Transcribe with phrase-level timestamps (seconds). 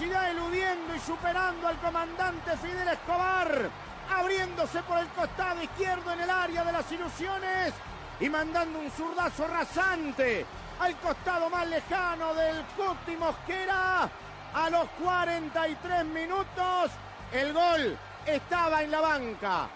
[0.00, 3.68] Velocidad eludiendo y superando al comandante Fidel Escobar
[4.10, 7.74] abriéndose por el costado izquierdo en el área de las ilusiones
[8.18, 10.46] y mandando un zurdazo rasante
[10.78, 14.08] al costado más lejano del Cuti Mosquera
[14.54, 16.90] a los 43 minutos
[17.32, 19.68] el gol estaba en la banca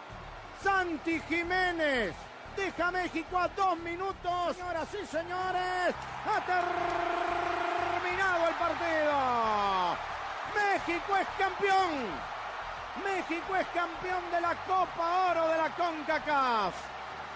[0.63, 2.15] Santi Jiménez
[2.57, 4.57] deja México a dos minutos.
[4.57, 5.93] Señoras y señores,
[6.25, 10.14] ha terminado el partido.
[10.55, 12.35] México es campeón.
[13.05, 16.75] México es campeón de la Copa Oro de la CONCACAF.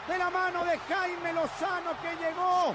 [0.07, 2.75] De la mano de Jaime Lozano que llegó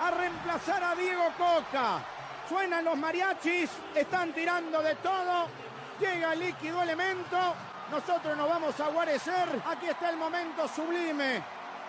[0.00, 2.00] a reemplazar a Diego Coca.
[2.48, 5.48] Suenan los mariachis, están tirando de todo.
[6.00, 7.36] Llega el líquido elemento.
[7.90, 9.62] Nosotros nos vamos a guarecer.
[9.66, 11.42] Aquí está el momento sublime.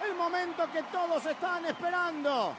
[0.03, 2.55] El momento que todos están esperando.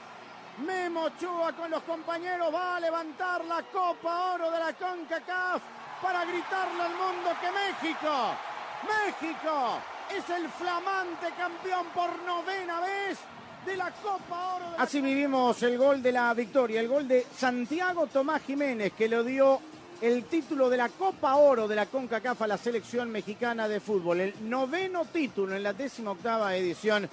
[0.59, 5.63] Memo Ochoa con los compañeros va a levantar la Copa Oro de la CONCACAF
[6.03, 8.35] para gritarle al mundo que México,
[8.83, 9.79] México
[10.15, 13.19] es el flamante campeón por novena vez
[13.65, 14.67] de la Copa Oro.
[14.79, 19.23] Así vivimos el gol de la victoria, el gol de Santiago Tomás Jiménez que lo
[19.23, 19.61] dio
[20.01, 24.21] el título de la Copa Oro de la CONCACAF a la selección mexicana de fútbol,
[24.21, 27.09] el noveno título en la décima octava edición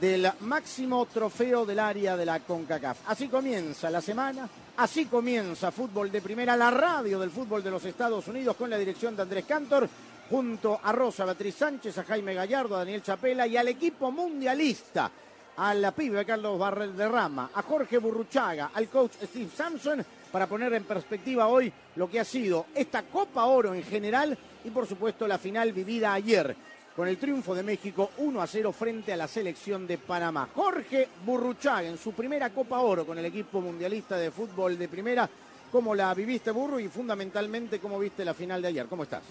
[0.00, 3.08] del máximo trofeo del área de la CONCACAF.
[3.08, 7.84] Así comienza la semana, así comienza Fútbol de Primera, la radio del fútbol de los
[7.84, 9.88] Estados Unidos con la dirección de Andrés Cantor,
[10.30, 15.10] junto a Rosa Beatriz Sánchez, a Jaime Gallardo, a Daniel Chapela y al equipo mundialista,
[15.56, 20.46] a la pibe Carlos Barrel de Rama, a Jorge Burruchaga, al coach Steve Sampson, para
[20.46, 24.86] poner en perspectiva hoy lo que ha sido esta Copa Oro en general y por
[24.86, 26.54] supuesto la final vivida ayer
[26.98, 30.48] con el triunfo de México 1 a 0 frente a la selección de Panamá.
[30.52, 35.30] Jorge Burruchaga en su primera Copa Oro con el equipo mundialista de fútbol de primera.
[35.70, 36.80] ¿Cómo la viviste, Burro?
[36.80, 38.86] Y fundamentalmente, ¿cómo viste la final de ayer?
[38.86, 39.22] ¿Cómo estás?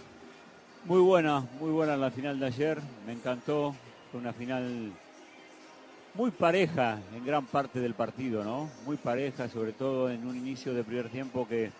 [0.85, 2.79] Muy buena, muy buena la final de ayer.
[3.05, 3.75] Me encantó.
[4.13, 4.93] Fue una final
[6.13, 8.69] muy pareja en gran parte del partido, ¿no?
[8.85, 11.73] Muy pareja, sobre todo en un inicio de primer tiempo que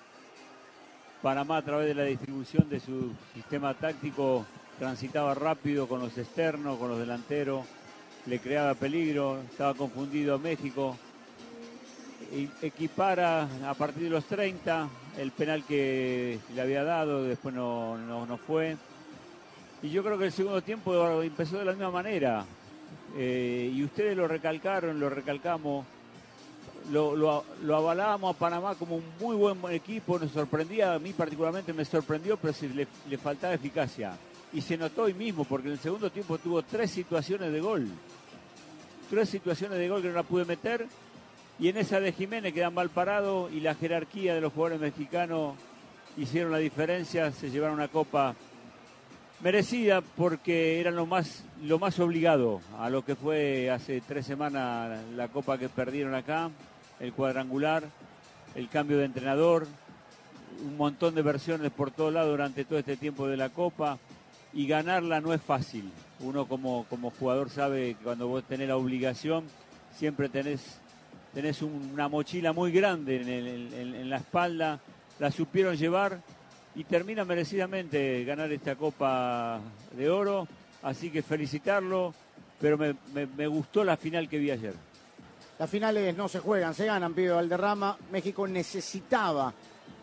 [1.21, 4.45] Panamá a través de la distribución de su sistema táctico
[4.77, 7.65] transitaba rápido con los externos, con los delanteros,
[8.25, 10.97] le creaba peligro, estaba confundido a México.
[12.61, 18.25] Equipara a partir de los 30 el penal que le había dado, después no, no,
[18.25, 18.75] no fue.
[19.81, 22.45] Y yo creo que el segundo tiempo empezó de la misma manera.
[23.15, 25.85] Eh, y ustedes lo recalcaron, lo recalcamos,
[26.91, 31.73] lo, lo, avalábamos a Panamá como un muy buen equipo, nos sorprendía, a mí particularmente
[31.73, 34.17] me sorprendió, pero sí le faltaba eficacia.
[34.57, 37.87] Y se notó hoy mismo, porque en el segundo tiempo tuvo tres situaciones de gol.
[39.07, 40.87] Tres situaciones de gol que no la pude meter.
[41.59, 45.53] Y en esa de Jiménez quedan mal parado y la jerarquía de los jugadores mexicanos
[46.17, 48.33] hicieron la diferencia, se llevaron una copa
[49.41, 54.99] merecida porque eran lo más, lo más obligado a lo que fue hace tres semanas
[55.15, 56.49] la copa que perdieron acá,
[56.99, 57.83] el cuadrangular,
[58.55, 59.67] el cambio de entrenador,
[60.65, 63.99] un montón de versiones por todos lados durante todo este tiempo de la copa
[64.53, 65.91] y ganarla no es fácil.
[66.19, 69.45] Uno como, como jugador sabe que cuando vos tenés la obligación
[69.95, 70.79] siempre tenés,
[71.33, 74.79] tenés un- una mochila muy grande en, el- en la espalda,
[75.19, 76.19] la supieron llevar
[76.75, 79.59] y termina merecidamente ganar esta Copa
[79.95, 80.47] de Oro.
[80.83, 82.13] Así que felicitarlo,
[82.59, 82.95] pero me,
[83.35, 84.73] me gustó la final que vi ayer.
[85.59, 87.97] Las finales no se juegan, se ganan, pibe Valderrama.
[88.11, 89.51] México necesitaba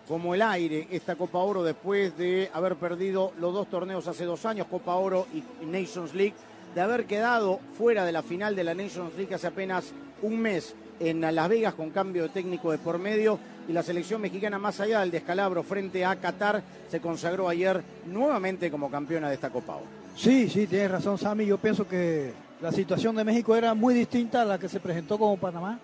[0.08, 4.44] como el aire esta Copa Oro después de haber perdido los dos torneos hace dos
[4.44, 6.34] años, Copa Oro y Nations League,
[6.74, 9.92] de haber quedado fuera de la final de la Nations League hace apenas
[10.22, 14.20] un mes en Las Vegas con cambio de técnico de por medio y la selección
[14.20, 19.34] mexicana más allá del descalabro frente a Qatar se consagró ayer nuevamente como campeona de
[19.34, 19.86] esta Copa Oro.
[20.16, 24.42] Sí, sí, tienes razón Sammy, yo pienso que la situación de México era muy distinta
[24.42, 25.78] a la que se presentó como Panamá.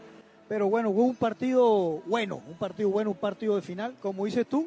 [0.50, 3.94] Pero bueno, hubo un partido bueno, un partido bueno, un partido de final.
[4.02, 4.66] Como dices tú,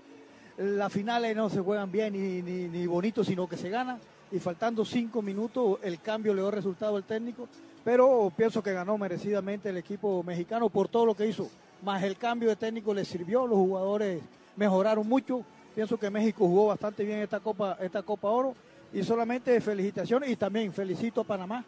[0.57, 4.00] las finales no se juegan bien ni, ni, ni bonito, sino que se gana.
[4.31, 7.50] Y faltando cinco minutos, el cambio le dio resultado al técnico.
[7.83, 11.50] Pero pienso que ganó merecidamente el equipo mexicano por todo lo que hizo.
[11.81, 14.24] Más el cambio de técnico le sirvió, los jugadores
[14.56, 15.44] mejoraron mucho.
[15.75, 18.56] Pienso que México jugó bastante bien esta Copa, esta Copa Oro.
[18.94, 21.65] Y solamente felicitaciones y también felicito a Panamá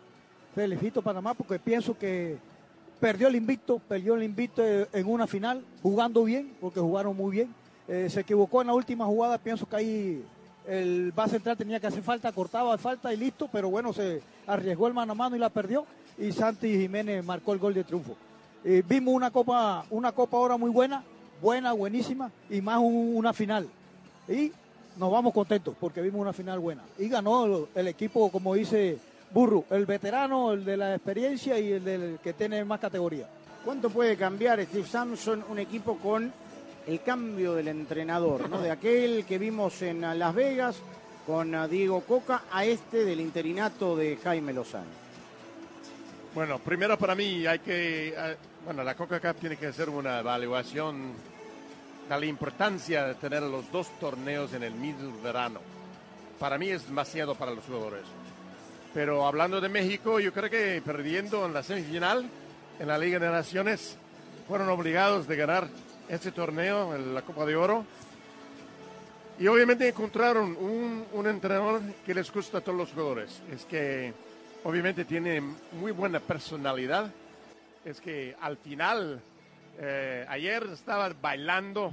[0.55, 2.37] felicito a Panamá porque pienso que
[2.99, 7.53] perdió el invicto, perdió el invicto en una final, jugando bien, porque jugaron muy bien.
[7.87, 10.23] Eh, se equivocó en la última jugada, pienso que ahí
[10.67, 14.87] el base central tenía que hacer falta, cortaba falta y listo, pero bueno, se arriesgó
[14.87, 15.85] el mano a mano y la perdió
[16.17, 18.15] y Santi Jiménez marcó el gol de triunfo.
[18.63, 21.03] Eh, vimos una copa, una copa ahora muy buena,
[21.41, 23.67] buena, buenísima y más una final.
[24.27, 24.51] Y
[24.97, 26.81] nos vamos contentos porque vimos una final buena.
[26.97, 28.97] Y ganó el equipo, como dice
[29.31, 33.27] Burro, el veterano, el de la experiencia y el del que tiene más categoría.
[33.63, 36.31] ¿Cuánto puede cambiar Steve Samson un equipo con
[36.87, 38.61] el cambio del entrenador, ¿no?
[38.61, 40.77] de aquel que vimos en Las Vegas
[41.25, 45.05] con Diego Coca a este del interinato de Jaime Lozano?
[46.35, 50.19] Bueno, primero para mí hay que, eh, bueno, la Coca Cup tiene que hacer una
[50.19, 51.13] evaluación
[52.09, 55.59] de la importancia de tener los dos torneos en el mismo verano.
[56.37, 58.03] Para mí es demasiado para los jugadores.
[58.95, 62.29] Pero hablando de México, yo creo que perdiendo en la semifinal
[62.79, 63.97] en la Liga de Naciones,
[64.47, 65.67] fueron obligados de ganar
[66.07, 67.85] este torneo, la Copa de Oro.
[69.37, 73.41] Y obviamente encontraron un, entrenador que les gusta a todos los jugadores.
[73.51, 74.13] Es que
[74.63, 77.11] obviamente tiene muy buena personalidad.
[77.83, 79.19] Es que al final,
[79.77, 81.91] eh, ayer estaba bailando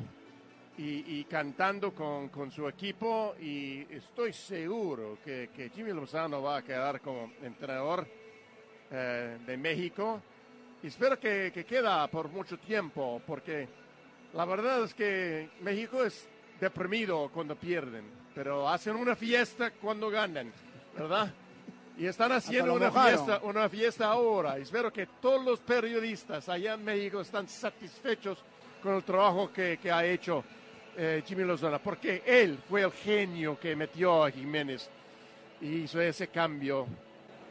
[0.85, 6.63] y, cantando con, con, su equipo y estoy seguro que, que, Jimmy Lozano va a
[6.63, 8.07] quedar como entrenador
[8.91, 10.21] eh, de México.
[10.83, 13.69] Y espero que, que queda por mucho tiempo porque
[14.35, 16.29] la verdad es que México es
[16.61, 20.53] deprimido cuando pierden, pero hacen una fiesta cuando ganan,
[20.97, 21.33] ¿verdad?
[21.97, 24.57] Y están haciendo una fiesta, una fiesta ahora.
[24.57, 28.39] espero que todos los periodistas allá en México están satisfechos
[28.83, 30.43] con el trabajo que, que ha hecho
[30.97, 34.89] eh, Jimmy Lozano, porque él fue el genio que metió a Jiménez
[35.61, 36.87] y hizo ese cambio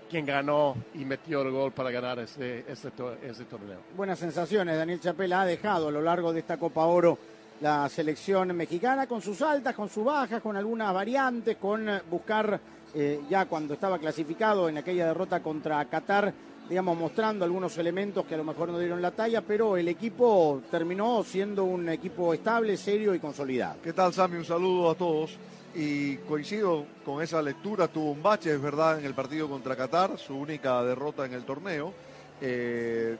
[0.10, 3.80] quien ganó y metió el gol para ganar ese, ese, torneo.
[3.96, 7.18] Buenas sensaciones, Daniel Chapela ha dejado a lo largo de esta Copa Oro
[7.62, 12.60] la selección mexicana con sus altas, con sus bajas, con algunas variantes, con buscar
[12.94, 16.34] eh, ya cuando estaba clasificado en aquella derrota contra Qatar
[16.72, 20.62] digamos, mostrando algunos elementos que a lo mejor no dieron la talla, pero el equipo
[20.72, 23.82] terminó siendo un equipo estable, serio y consolidado.
[23.84, 24.38] ¿Qué tal, Sammy?
[24.38, 25.38] Un saludo a todos.
[25.76, 30.18] Y coincido con esa lectura, tuvo un bache, es verdad, en el partido contra Qatar,
[30.18, 31.92] su única derrota en el torneo.
[32.40, 33.18] Eh,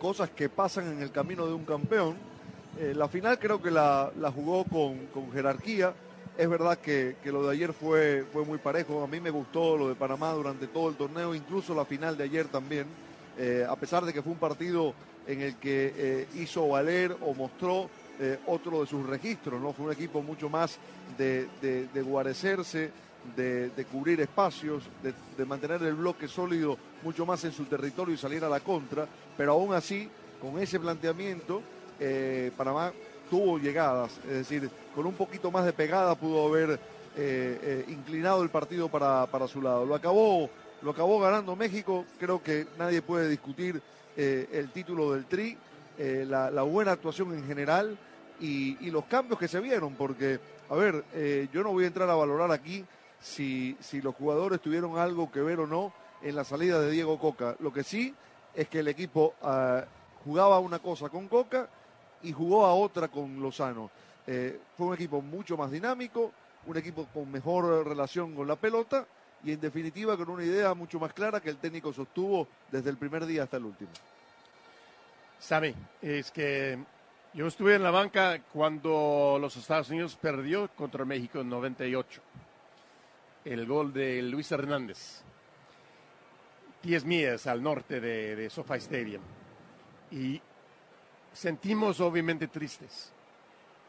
[0.00, 2.16] cosas que pasan en el camino de un campeón.
[2.78, 5.92] Eh, la final creo que la, jugó con, con jerarquía,
[6.36, 9.02] es verdad que, lo de ayer fue, fue muy parejo.
[9.02, 12.24] A mí me gustó lo de Panamá durante todo el torneo, incluso la final de
[12.24, 12.86] ayer también.
[13.38, 14.94] Eh, a pesar de que fue un partido
[15.26, 19.72] en el que eh, hizo valer o mostró eh, otro de sus registros, ¿no?
[19.72, 20.78] Fue un equipo mucho más
[21.18, 21.48] de,
[21.94, 22.90] guarecerse,
[23.36, 28.18] de, cubrir espacios, de, de, mantener el bloque sólido mucho más en su territorio y
[28.18, 30.08] salir a la contra, pero aún así,
[30.40, 31.62] con ese planteamiento,
[32.56, 32.92] Panamá
[33.32, 36.78] tuvo llegadas, es decir, con un poquito más de pegada pudo haber eh,
[37.16, 39.86] eh, inclinado el partido para, su lado.
[39.86, 40.50] Lo acabó,
[40.82, 43.80] lo acabó ganando México, creo que nadie puede discutir
[44.18, 45.56] eh, el título del Tri,
[45.96, 47.96] la, buena actuación en general
[48.38, 51.02] y, los cambios que se vieron, porque, a ver,
[51.54, 52.84] yo no voy a entrar a valorar aquí
[53.18, 57.18] si, si los jugadores tuvieron algo que ver o no en la salida de Diego
[57.18, 57.56] Coca.
[57.60, 58.14] Lo que sí
[58.54, 59.84] es que el equipo ah,
[60.22, 61.70] jugaba una cosa con Coca
[62.22, 63.90] y jugó a otra con Lozano.
[64.26, 66.32] Eh, fue un equipo mucho más dinámico,
[66.66, 69.06] un equipo con mejor relación con la pelota
[69.44, 72.96] y en definitiva con una idea mucho más clara que el técnico sostuvo desde el
[72.96, 73.90] primer día hasta el último.
[75.38, 76.78] Sabe, es que
[77.34, 82.20] Yo estuve en la banca cuando los Estados Unidos perdió contra México en 98.
[83.46, 85.22] El gol de Luis Hernández.
[86.82, 89.22] 10 millas al norte de, de Stadium.
[90.10, 90.40] Y
[91.32, 93.12] sentimos obviamente tristes.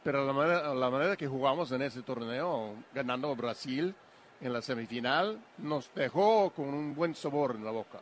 [0.04, 3.96] Pero la manera, la manera que jugamos en ese torneo, ganando a Brasil
[4.42, 8.02] en la semifinal, nos dejó con un buen sabor en la boca.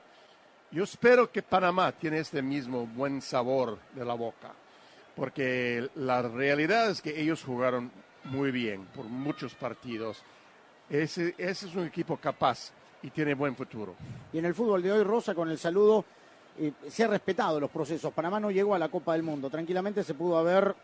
[0.72, 4.54] Yo espero que Panamá tiene este mismo buen sabor de la boca
[5.16, 7.92] porque la realidad es que ellos jugaron
[8.26, 10.22] muy bien por muchos partidos.
[10.90, 12.72] Ese, ese es un equipo capaz
[13.02, 13.96] y tiene buen futuro.
[14.32, 16.06] Y en el fútbol de hoy, Rosa, con el saludo,
[16.90, 18.14] se ha respetado los procesos.
[18.14, 19.50] Panamá no llegó a la Copa del Mundo.
[19.50, 20.76] Tranquilamente se pudo haber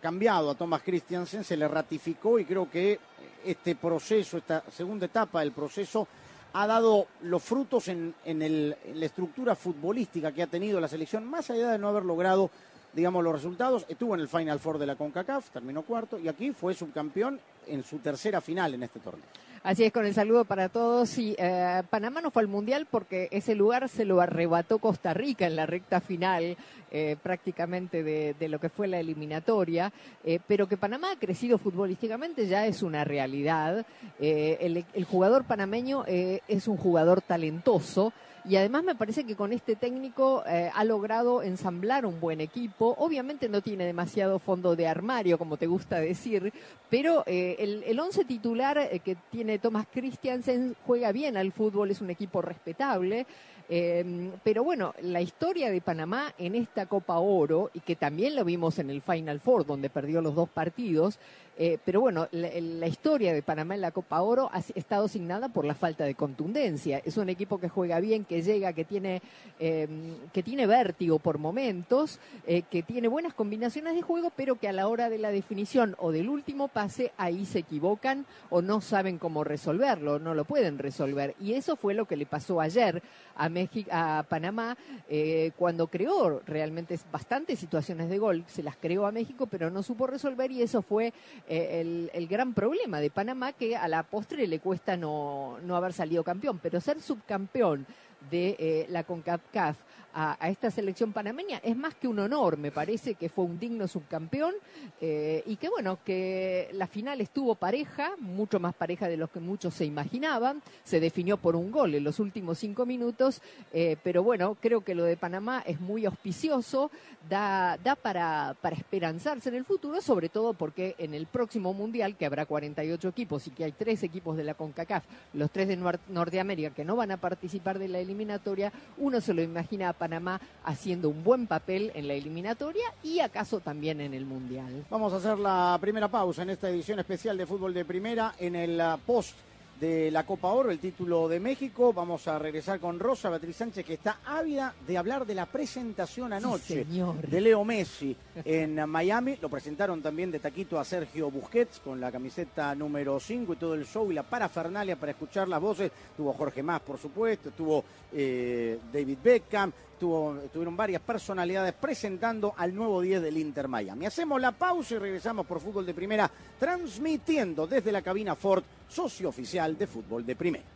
[0.00, 2.98] cambiado a Thomas Christiansen, se le ratificó y creo que
[3.44, 6.06] este proceso, esta segunda etapa del proceso,
[6.52, 11.24] ha dado los frutos en, en, el, la estructura futbolística que ha tenido la selección,
[11.24, 12.50] más allá de no haber logrado
[12.96, 13.84] digamos, los resultados.
[13.88, 17.84] Estuvo en el Final Four de la CONCACAF, terminó cuarto y aquí fue subcampeón en
[17.84, 19.26] su tercera final en este torneo.
[19.66, 21.18] Así es, con el saludo para todos.
[21.18, 25.44] Y eh, Panamá no fue al Mundial porque ese lugar se lo arrebató Costa Rica
[25.44, 26.56] en la recta final
[26.92, 29.92] eh, prácticamente de, lo que fue la eliminatoria.
[30.24, 33.84] Eh, pero que Panamá ha crecido futbolísticamente ya es una realidad.
[34.20, 38.12] Eh, el, jugador panameño es un jugador talentoso.
[38.44, 42.94] Y además me parece que con este técnico ha logrado ensamblar un buen equipo.
[42.98, 46.52] Obviamente no tiene demasiado fondo de armario, como te gusta decir,
[46.88, 52.10] pero el, el once titular que tiene Thomas Christiansen juega bien al fútbol, es un
[52.10, 53.26] equipo respetable.
[53.68, 58.44] Eh, pero bueno, la historia de Panamá en esta Copa Oro, y que también lo
[58.44, 61.18] vimos en el Final Four, donde perdió los dos partidos,
[61.58, 65.64] eh, pero bueno, la, historia de Panamá en la Copa Oro ha estado asignada por
[65.64, 67.00] la falta de contundencia.
[67.02, 69.22] Es un equipo que juega bien, que llega, que tiene,
[69.58, 69.88] eh,
[70.34, 74.72] que tiene vértigo por momentos, eh, que tiene buenas combinaciones de juego, pero que a
[74.72, 79.16] la hora de la definición o del último pase, ahí se equivocan o no saben
[79.16, 81.34] cómo resolverlo, no lo pueden resolver.
[81.40, 83.02] Y eso fue lo que le pasó ayer
[83.36, 84.76] a, México, a Panamá
[85.08, 88.44] eh, cuando creó realmente bastantes situaciones de gol.
[88.46, 91.12] Se las creó a México, pero no supo resolver y eso fue
[91.48, 95.76] eh, el, el, gran problema de Panamá que a la postre le cuesta no, no
[95.76, 97.86] haber salido campeón, pero ser subcampeón
[98.30, 99.76] de eh, la CONCACAF
[100.16, 101.60] a, esta selección panameña.
[101.62, 104.54] Es más que un honor, me parece que fue un digno subcampeón
[105.00, 109.40] eh, y que bueno, que la final estuvo pareja, mucho más pareja de lo que
[109.40, 113.42] muchos se imaginaban, se definió por un gol en los últimos cinco minutos,
[113.74, 116.90] eh, pero bueno, creo que lo de Panamá es muy auspicioso,
[117.28, 122.16] da, da para, para esperanzarse en el futuro, sobre todo porque en el próximo Mundial,
[122.16, 125.04] que habrá 48 equipos y que hay tres equipos de la CONCACAF,
[125.34, 129.34] los tres de Nor Norteamérica que no van a participar de la eliminatoria, uno se
[129.34, 134.14] lo imagina a Panamá haciendo un buen papel en la eliminatoria y acaso también en
[134.14, 134.84] el Mundial.
[134.88, 138.54] Vamos a hacer la primera pausa en esta edición especial de fútbol de primera en
[138.54, 139.34] el uh, post
[139.80, 141.92] de la Copa Oro, el título de México.
[141.92, 146.32] Vamos a regresar con Rosa Beatriz Sánchez, que está ávida de hablar de la presentación
[146.32, 149.36] anoche sí, de Leo Messi en Miami.
[149.40, 153.74] Lo presentaron también de taquito a Sergio Busquets con la camiseta número 5 y todo
[153.74, 155.90] el show y la parafernalia para escuchar las voces.
[156.16, 162.74] Tuvo Jorge Más, por supuesto, tuvo eh, David Beckham, Tuvo, tuvieron varias personalidades presentando al
[162.74, 164.06] nuevo 10 del Inter Miami.
[164.06, 169.30] Hacemos la pausa y regresamos por fútbol de primera, transmitiendo desde la cabina Ford, socio
[169.30, 170.75] oficial de fútbol de primera.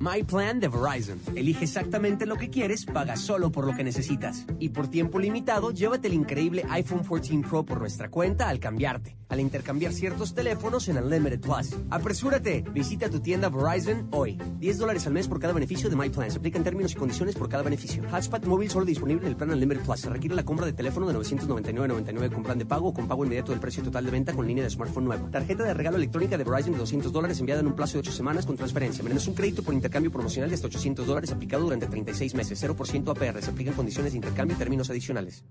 [0.00, 1.20] My Plan de Verizon.
[1.34, 4.44] Elige exactamente lo que quieres, paga solo por lo que necesitas.
[4.58, 9.16] Y por tiempo limitado, llévate el increíble iPhone 14 Pro por nuestra cuenta al cambiarte.
[9.28, 11.74] Al intercambiar ciertos teléfonos en Unlimited Plus.
[11.90, 12.64] ¡Apresúrate!
[12.72, 14.38] Visita tu tienda Verizon hoy.
[14.58, 16.30] 10 dólares al mes por cada beneficio de My Plan.
[16.30, 18.02] Se aplican términos y condiciones por cada beneficio.
[18.10, 20.00] Hotspot móvil solo disponible en el plan Unlimited Plus.
[20.00, 23.24] Se requiere la compra de teléfono de 999.99 con plan de pago o con pago
[23.24, 25.28] inmediato del precio total de venta con línea de smartphone nuevo.
[25.30, 28.12] Tarjeta de regalo electrónica de Verizon de 200 dólares enviada en un plazo de 8
[28.12, 29.02] semanas con transferencia.
[29.02, 32.62] Menos un crédito por intercambio promocional de hasta 800 dólares aplicado durante 36 meses.
[32.64, 33.42] 0% APR.
[33.42, 35.44] Se aplican condiciones de intercambio y términos adicionales.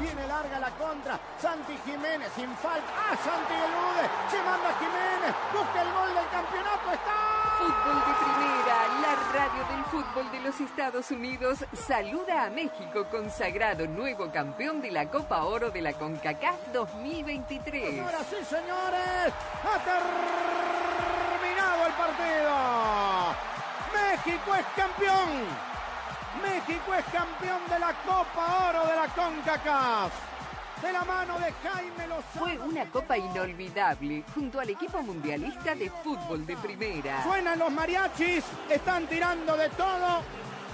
[0.00, 1.18] Viene larga la contra.
[1.40, 2.86] Santi Jiménez sin falta.
[2.94, 4.04] ¡Ah, Santi elude!
[4.30, 5.34] Se manda Jiménez.
[5.52, 6.92] Busca el gol del campeonato.
[6.92, 7.34] ¡Está!
[7.58, 13.86] Fútbol de primera, la radio del fútbol de los Estados Unidos saluda a México consagrado
[13.86, 17.90] nuevo campeón de la Copa Oro de la CONCACAF 2023.
[17.90, 19.32] Señoras y señores,
[19.86, 20.93] el
[21.96, 23.34] partido.
[23.92, 25.28] México es campeón.
[26.42, 30.12] México es campeón de la Copa Oro de la CONCACAF.
[30.82, 32.44] De la mano de Jaime Lozano.
[32.44, 37.22] Fue una copa inolvidable junto al equipo mundialista de fútbol de primera.
[37.22, 40.22] Suenan los mariachis, están tirando de todo.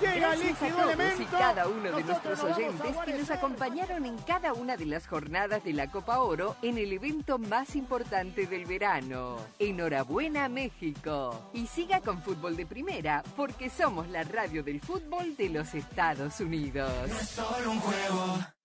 [0.01, 4.55] Llega Gracias a todos y cada uno de nuestros oyentes que nos acompañaron en cada
[4.55, 9.37] una de las jornadas de la Copa Oro en el evento más importante del verano.
[9.59, 11.51] Enhorabuena México.
[11.53, 16.41] Y siga con fútbol de primera porque somos la radio del fútbol de los Estados
[16.41, 16.91] Unidos.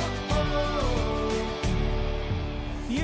[0.00, 0.27] oh, oh,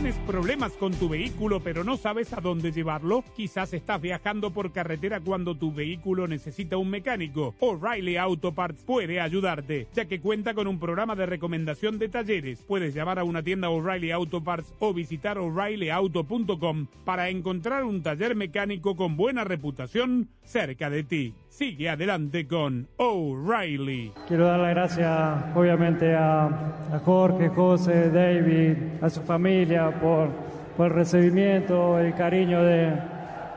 [0.05, 3.25] ¿Tienes problemas con tu vehículo pero no sabes a dónde llevarlo?
[3.35, 7.55] Quizás estás viajando por carretera cuando tu vehículo necesita un mecánico.
[7.59, 12.63] O'Reilly Auto Parts puede ayudarte, ya que cuenta con un programa de recomendación de talleres.
[12.69, 18.37] Puedes llamar a una tienda O'Reilly Auto Parts o visitar o'ReillyAuto.com para encontrar un taller
[18.37, 21.35] mecánico con buena reputación cerca de ti.
[21.49, 24.13] Sigue adelante con O'Reilly.
[24.27, 30.29] Quiero dar las gracias, obviamente, a, Jorge, José, David, a su familia por,
[30.77, 32.93] por el recibimiento, el cariño de,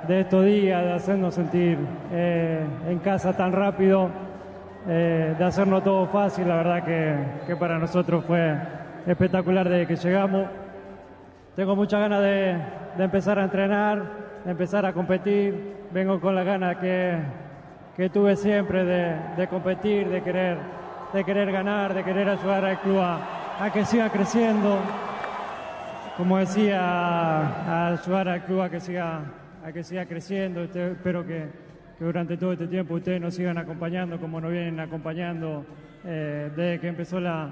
[0.08, 1.78] de estos días, de hacernos sentir
[2.12, 4.10] eh, en casa tan rápido,
[4.88, 6.48] eh, de hacernos todo fácil.
[6.48, 8.56] La verdad que, que para nosotros fue
[9.06, 10.48] espectacular desde que llegamos.
[11.56, 12.56] Tengo muchas ganas de,
[12.98, 14.04] de empezar a entrenar,
[14.46, 15.76] de empezar a competir.
[15.92, 17.18] Vengo con la ganas que,
[17.96, 20.58] que tuve siempre de, de competir, de querer,
[21.14, 23.20] de querer ganar, de querer ayudar al club a,
[23.60, 24.78] a que siga creciendo.
[26.18, 29.22] Como decía, a ayudar al club a que siga,
[29.64, 30.64] a que siga creciendo.
[30.64, 31.46] Este- espero que,
[31.98, 35.66] que durante todo este tiempo ustedes nos sigan acompañando como nos vienen acompañando
[36.04, 37.50] eh, desde que empezó la,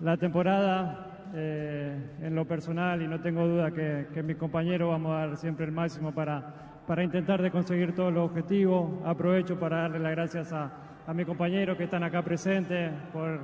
[0.00, 1.02] la temporada.
[1.34, 5.36] eh, en lo personal y no tengo duda que, que mis compañeros vamos a dar
[5.36, 6.40] siempre el máximo para,
[6.86, 9.04] para intentar de conseguir todos los objetivos.
[9.04, 10.70] Aprovecho para darle las gracias a,
[11.04, 13.40] a mis compañeros que están acá presentes por,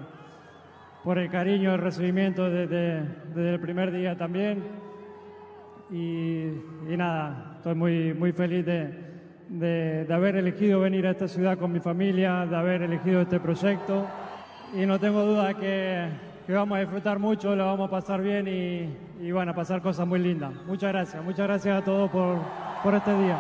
[1.05, 3.01] por el cariño, el recibimiento desde,
[3.35, 4.63] desde el primer día también.
[5.91, 6.47] Y,
[6.97, 8.89] nada, estoy muy, muy feliz de,
[9.49, 13.39] de- de haber elegido venir a esta ciudad con mi familia, de haber elegido este
[13.41, 14.07] proyecto.
[14.75, 16.07] Y no tengo duda que,
[16.47, 19.83] que vamos a disfrutar mucho, lo vamos a pasar bien y, y van a pasar
[19.83, 20.53] cosas muy lindas.
[20.67, 22.39] Muchas gracias, muchas gracias a todos por,
[22.83, 23.37] por este día.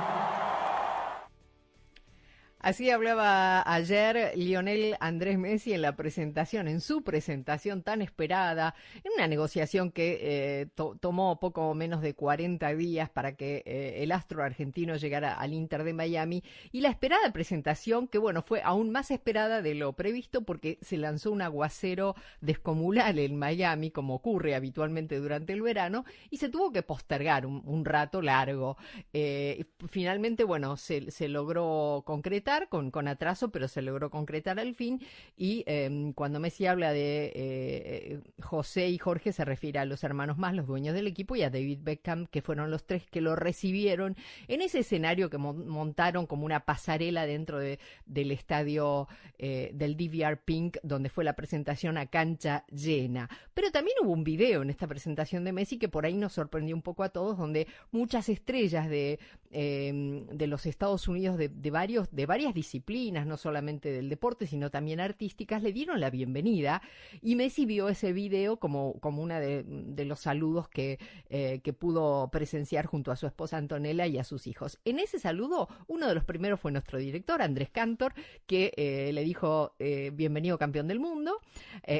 [2.62, 9.11] Así hablaba ayer Lionel Andrés Messi en la presentación, en su presentación tan esperada, en
[9.16, 10.68] una negociación que eh,
[11.01, 15.83] tomó poco menos de 40 días para que eh, el astro argentino llegara al Inter
[15.83, 20.42] de Miami y la esperada presentación que bueno fue aún más esperada de lo previsto
[20.42, 26.37] porque se lanzó un aguacero descomunal en Miami como ocurre habitualmente durante el verano y
[26.37, 28.77] se tuvo que postergar un, rato largo.
[29.12, 34.75] Eh, finalmente bueno se, se logró concretar con, con atraso, pero se logró concretar al
[34.75, 35.01] fin.
[35.37, 40.38] Y em, cuando Messi habla de eh, José y Jorge, se refiere a los hermanos
[40.38, 43.37] más, los dueños del equipo, y a David Beckham, que fueron los tres que lo
[43.37, 44.17] recibieron
[44.49, 50.38] en ese escenario que montaron como una pasarela dentro de, del estadio eh, del DVR
[50.38, 53.29] Pink, donde fue la presentación a cancha llena.
[53.55, 56.75] Pero también hubo un video en esta presentación de Messi que por ahí nos sorprendió
[56.75, 59.19] un poco a todos, donde muchas estrellas de,
[59.53, 64.71] em, de los Estados Unidos, de, varios, de varios disciplinas, no solamente del deporte, sino
[64.71, 66.83] también artísticas, le dieron la bienvenida
[67.21, 72.29] y Messi vio ese video como, como una de, los saludos que, eh, que pudo
[72.31, 74.81] presenciar junto a su esposa Antonella y a sus hijos.
[74.85, 78.15] En ese saludo, uno de los primeros fue nuestro director, Andrés Cantor,
[78.47, 81.38] que eh, le dijo eh, bienvenido campeón del mundo,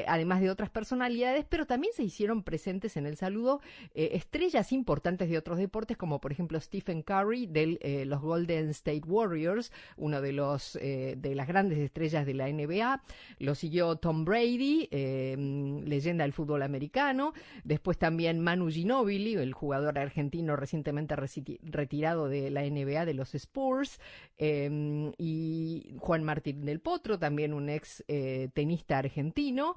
[0.07, 3.61] además de otras personalidades, pero también se hicieron presentes en el saludo
[3.93, 9.71] estrellas importantes de otros deportes, como por ejemplo Stephen Curry de los Golden State Warriors,
[9.97, 13.03] uno de los eh, de las grandes estrellas de la NBA.
[13.39, 15.35] Lo siguió Tom Brady, eh,
[15.85, 17.33] leyenda del fútbol americano.
[17.63, 23.99] Después también Manu Ginobili, el jugador argentino recientemente retirado de la NBA de los Spurs.
[24.37, 28.03] Eh, y Juan Martín del Potro, también un ex
[28.53, 29.75] tenista argentino.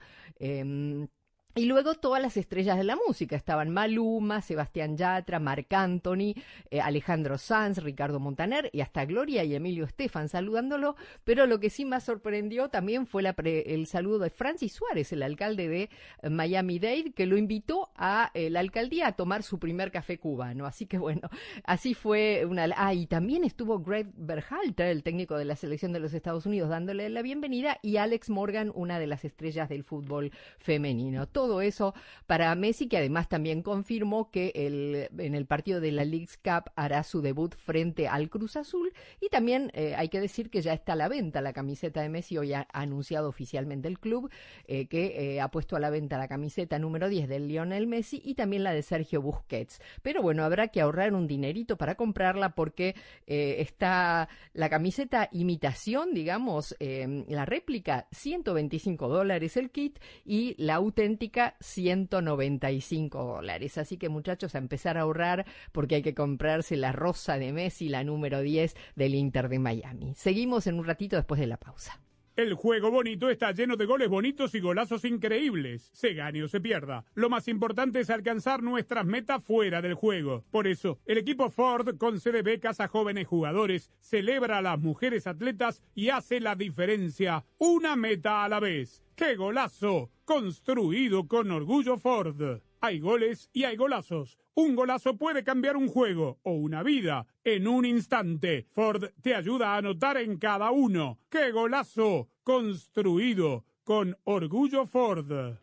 [1.59, 3.35] Y luego todas las estrellas de la música.
[3.35, 6.35] Estaban Maluma, Sebastián Yatra, Marc Anthony,
[6.71, 10.97] eh, Alejandro Sanz, Ricardo Montaner y hasta Gloria y Emilio Estefan saludándolo.
[11.25, 15.67] Pero lo que sí más sorprendió también fue el saludo de Francis Suárez, el alcalde
[15.67, 15.89] de
[16.21, 20.67] eh, Miami-Dade, que lo invitó a eh, la alcaldía a tomar su primer café cubano.
[20.67, 21.31] Así que bueno,
[21.65, 22.69] así fue una...
[22.77, 26.69] Ah, y también estuvo Greg Berhalter, el técnico de la selección de los Estados Unidos,
[26.69, 31.27] dándole la bienvenida y Alex Morgan, una de las estrellas del fútbol femenino
[31.61, 31.95] eso
[32.27, 36.71] para Messi, que además también confirmó que el, en el partido de la League's Cup
[36.75, 38.93] hará su debut frente al Cruz Azul.
[39.21, 42.09] Y también eh, hay que decir que ya está a la venta la camiseta de
[42.09, 42.39] Messi.
[42.39, 44.31] Hoy ha anunciado oficialmente el club
[44.67, 48.21] eh, que eh, ha puesto a la venta la camiseta número 10 del Lionel Messi
[48.25, 49.81] y también la de Sergio Busquets.
[50.03, 52.95] Pero bueno, habrá que ahorrar un dinerito para comprarla porque
[53.27, 63.25] está la camiseta imitación, digamos, la réplica, 125 dólares el kit y la auténtica 195
[63.25, 63.79] dólares.
[63.79, 67.89] Así que muchachos, a empezar a ahorrar porque hay que comprarse la rosa de Messi,
[67.89, 70.15] la número 10 del Inter de Miami.
[70.15, 72.01] Seguimos en un ratito después de la pausa.
[72.37, 75.89] El juego bonito está lleno de goles bonitos y golazos increíbles.
[75.95, 77.07] Se gane o se pierda.
[77.15, 80.45] Lo más importante es alcanzar nuestras metas fuera del juego.
[80.51, 85.83] Por eso, el equipo Ford concede becas a jóvenes jugadores, celebra a las mujeres atletas
[85.95, 87.47] y hace la diferencia.
[87.57, 89.03] Una meta a la vez.
[89.15, 90.11] ¡Qué golazo!
[90.27, 92.61] Construido con orgullo Ford.
[92.81, 94.39] Hay goles y hay golazos.
[94.55, 98.67] Un golazo puede cambiar un juego o una vida en un instante.
[98.73, 101.19] Ford te ayuda a anotar en cada uno.
[101.29, 102.29] ¡Qué golazo!
[102.43, 105.57] Construido con orgullo Ford.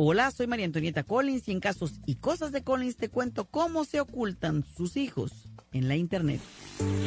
[0.00, 3.84] Hola, soy María Antonieta Collins y en casos y cosas de Collins te cuento cómo
[3.84, 6.40] se ocultan sus hijos en la internet.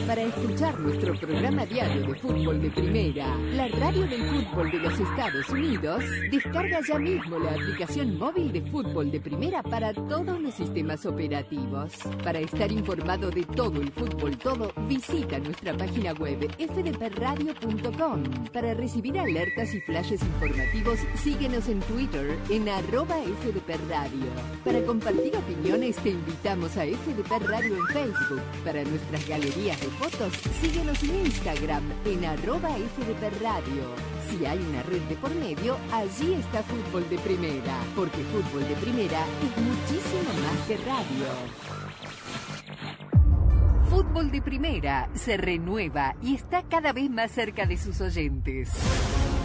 [0.05, 4.99] Para escuchar nuestro programa diario de fútbol de primera, la radio del fútbol de los
[4.99, 10.53] Estados Unidos, descarga ya mismo la aplicación móvil de fútbol de primera para todos los
[10.53, 11.93] sistemas operativos.
[12.23, 18.23] Para estar informado de todo el fútbol todo, visita nuestra página web fdpradio.com.
[18.51, 24.31] Para recibir alertas y flashes informativos, síguenos en Twitter en arroba fdpradio.
[24.63, 28.41] Para compartir opiniones, te invitamos a FDP Radio en Facebook.
[28.63, 33.83] Para nuestras galerías de fotos, síguenos en Instagram en arroba FDP Radio.
[34.29, 38.75] Si hay una red de por medio, allí está Fútbol de Primera, porque Fútbol de
[38.75, 41.27] Primera es muchísimo más que radio.
[43.89, 48.69] Fútbol de Primera se renueva y está cada vez más cerca de sus oyentes.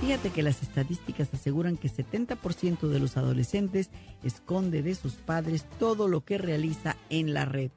[0.00, 3.90] Fíjate que las estadísticas aseguran que 70% de los adolescentes
[4.22, 7.70] esconde de sus padres todo lo que realiza en la red.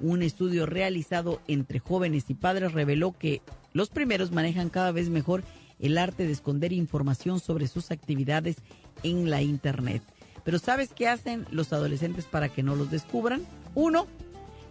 [0.00, 5.42] Un estudio realizado entre jóvenes y padres reveló que los primeros manejan cada vez mejor
[5.80, 8.56] el arte de esconder información sobre sus actividades
[9.02, 10.02] en la Internet.
[10.44, 13.42] Pero ¿sabes qué hacen los adolescentes para que no los descubran?
[13.74, 14.06] Uno,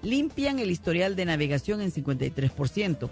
[0.01, 3.09] limpian el historial de navegación en 53%.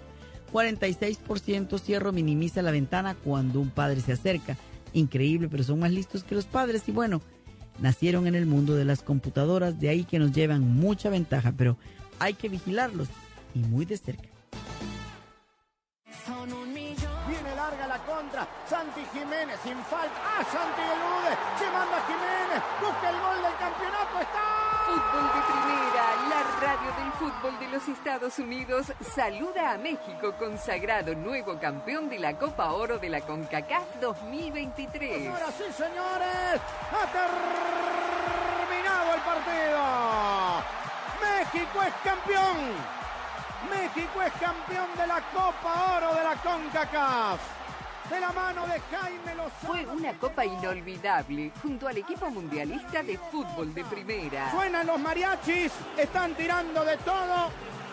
[0.52, 4.56] 46% cierro minimiza la ventana cuando un padre se acerca.
[4.92, 7.22] Increíble, pero son más listos que los padres y bueno,
[7.80, 11.78] nacieron en el mundo de las computadoras, de ahí que nos llevan mucha ventaja, pero
[12.18, 13.08] hay que vigilarlos
[13.54, 14.28] y muy de cerca.
[17.28, 18.48] Viene larga la contra.
[18.68, 20.14] Santi Jiménez sin falta.
[20.20, 21.32] ¡Ah, Santi elude!
[21.58, 22.62] Se manda Jiménez.
[22.80, 24.20] Busca el gol del campeonato.
[24.20, 24.61] ¡Está!
[24.92, 31.14] Fútbol de Primera, la radio del fútbol de los Estados Unidos, saluda a México consagrado
[31.14, 35.28] nuevo campeón de la Copa Oro de la CONCACAF 2023.
[35.28, 36.60] Ahora sí, señores.
[36.92, 37.06] Ha
[38.70, 39.80] terminado el partido.
[41.22, 42.58] México es campeón.
[43.70, 47.61] México es campeón de la Copa Oro de la CONCACAF.
[48.12, 49.50] De la mano de Jaime Lozano.
[49.66, 54.50] Fue una copa inolvidable junto al equipo mundialista de fútbol de primera.
[54.50, 55.72] Suenan los mariachis.
[55.96, 57.48] Están tirando de todo.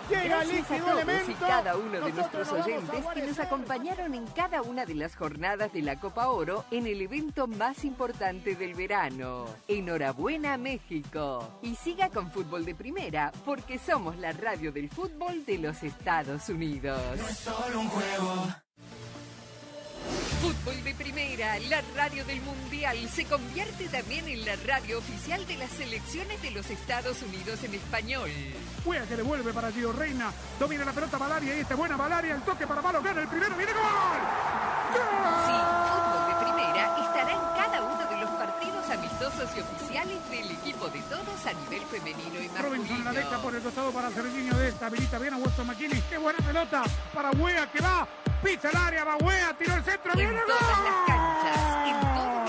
[0.10, 1.32] Llega el Gracias a líquido todos elemento.
[1.32, 4.86] y cada uno de Nosotros nuestros nos a oyentes que nos acompañaron en cada una
[4.86, 9.46] de las jornadas de la Copa Oro en el evento más importante del verano.
[9.70, 11.60] Enhorabuena México.
[11.62, 16.50] Y siga con Fútbol de Primera porque somos la radio del fútbol de los Estados
[16.50, 17.00] Unidos.
[17.42, 18.48] solo un juego.
[20.42, 25.58] Fútbol de Primera, la radio del Mundial, se convierte también en la radio oficial de
[25.58, 28.32] las selecciones de los Estados Unidos en español.
[28.86, 30.32] Wea que devuelve para Gio Reina.
[30.58, 32.36] Domina la pelota Valaria y esta es buena Valaria.
[32.36, 33.54] El toque para Malo gana el primero.
[33.58, 34.22] ¡Viene gol!
[34.94, 35.58] Sí,
[35.92, 40.49] Fútbol de Primera estará en cada uno de los partidos amistosos y oficiales del
[40.88, 43.42] de todos a nivel femenino y Robinson la deja masculino.
[43.42, 44.86] por el costado para Serginho de esta.
[44.86, 46.02] Habilita bien a Weston McKinney.
[46.10, 46.84] ¡Qué buena pelota!
[47.14, 48.08] Para Wea que va.
[48.42, 50.14] Pisa el área, va Wea, tiró el centro.
[50.14, 52.49] En ¡Viene todas las canchas, en todos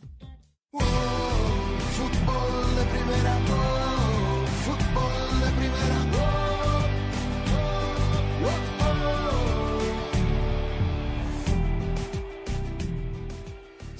[0.73, 5.20] Fútbol de primera, oh, fútbol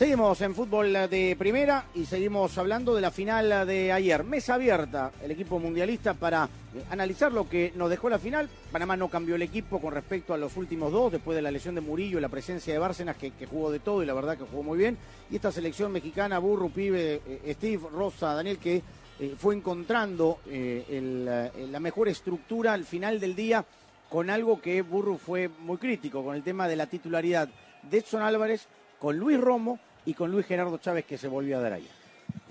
[0.01, 4.23] Seguimos en fútbol de primera y seguimos hablando de la final de ayer.
[4.23, 8.49] Mesa abierta, el equipo mundialista para eh, analizar lo que nos dejó la final.
[8.71, 11.75] Panamá no cambió el equipo con respecto a los últimos dos, después de la lesión
[11.75, 14.45] de Murillo y la presencia de Bárcenas, que, jugó de todo y la verdad que
[14.45, 14.97] jugó muy bien.
[15.29, 18.81] Y esta selección mexicana, Burro, Pibe, eh, Steve, Rosa, Daniel, que
[19.19, 23.63] eh, fue encontrando la mejor estructura al final del día
[24.09, 27.49] con algo que Burro fue muy crítico, con el tema de la titularidad
[27.83, 31.61] de Edson Álvarez, con Luis Romo y con Luis Gerardo Chávez que se volvió a
[31.61, 31.91] dar ayer.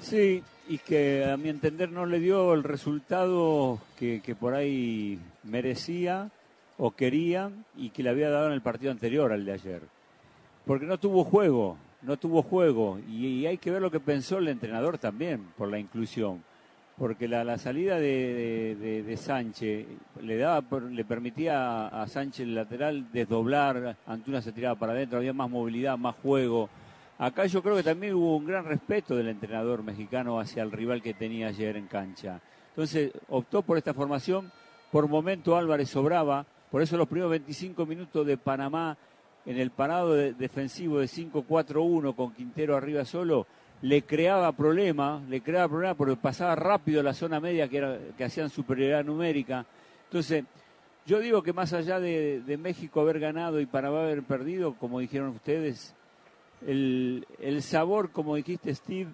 [0.01, 5.19] Sí, y que a mi entender no le dio el resultado que, que por ahí
[5.43, 6.31] merecía
[6.79, 9.83] o quería y que le había dado en el partido anterior al de ayer.
[10.65, 12.99] Porque no tuvo juego, no tuvo juego.
[13.09, 16.43] Y, hay que ver lo que pensó el entrenador también por la inclusión.
[16.97, 19.87] Porque la, salida de, Sánchez
[20.23, 25.33] le daba le permitía a Sánchez el lateral desdoblar, Antuna se tiraba para adentro, había
[25.33, 26.69] más movilidad, más juego.
[27.23, 31.03] Acá yo creo que también hubo un gran respeto del entrenador mexicano hacia el rival
[31.03, 32.41] que tenía ayer en cancha.
[32.71, 34.51] Entonces optó por esta formación.
[34.91, 36.47] Por momento Álvarez sobraba.
[36.71, 38.97] Por eso los primeros 25 minutos de Panamá
[39.45, 43.47] en el parado de- defensivo de 5-4-1 con Quintero arriba solo
[43.83, 49.05] le creaba problemas, le creaba problemas porque pasaba rápido la zona media que, hacían superioridad
[49.05, 49.67] numérica.
[50.05, 50.45] Entonces,
[51.05, 55.29] yo digo que más allá de México haber ganado y Panamá haber perdido, como dijeron
[55.29, 55.95] ustedes,
[56.67, 59.11] el, el sabor, como dijiste Steve,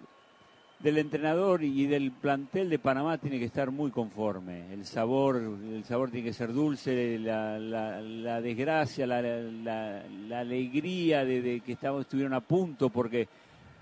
[0.81, 4.73] del entrenador y del plantel de Panamá tiene que estar muy conforme.
[4.75, 10.03] El sabor, el sabor tiene que ser dulce, la, la- la desgracia, la, la-
[10.41, 13.27] alegría de, de que estaban, estuvieron a punto, porque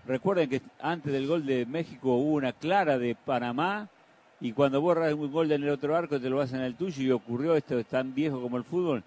[0.07, 3.89] recuerden que antes del gol de México hubo una clara de Panamá
[4.41, 7.03] y cuando borras un gol en el otro arco te lo hacen en el tuyo
[7.03, 9.03] y ocurrió esto tan viejo como el fútbol.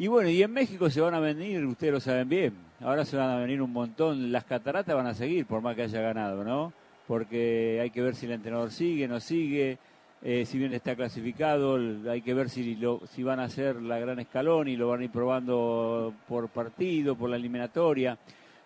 [0.00, 3.18] Y bueno, y en México se van a venir, ustedes lo saben bien, ahora se
[3.18, 6.42] van a venir un montón, las cataratas van a seguir por más que haya ganado,
[6.42, 6.72] ¿no?
[7.06, 9.76] Porque hay que ver si el entrenador sigue, no sigue,
[10.22, 11.78] eh, si bien está clasificado,
[12.10, 15.02] hay que ver si, lo, si van a hacer la gran escalón y lo van
[15.02, 18.16] a ir probando por partido, por la eliminatoria.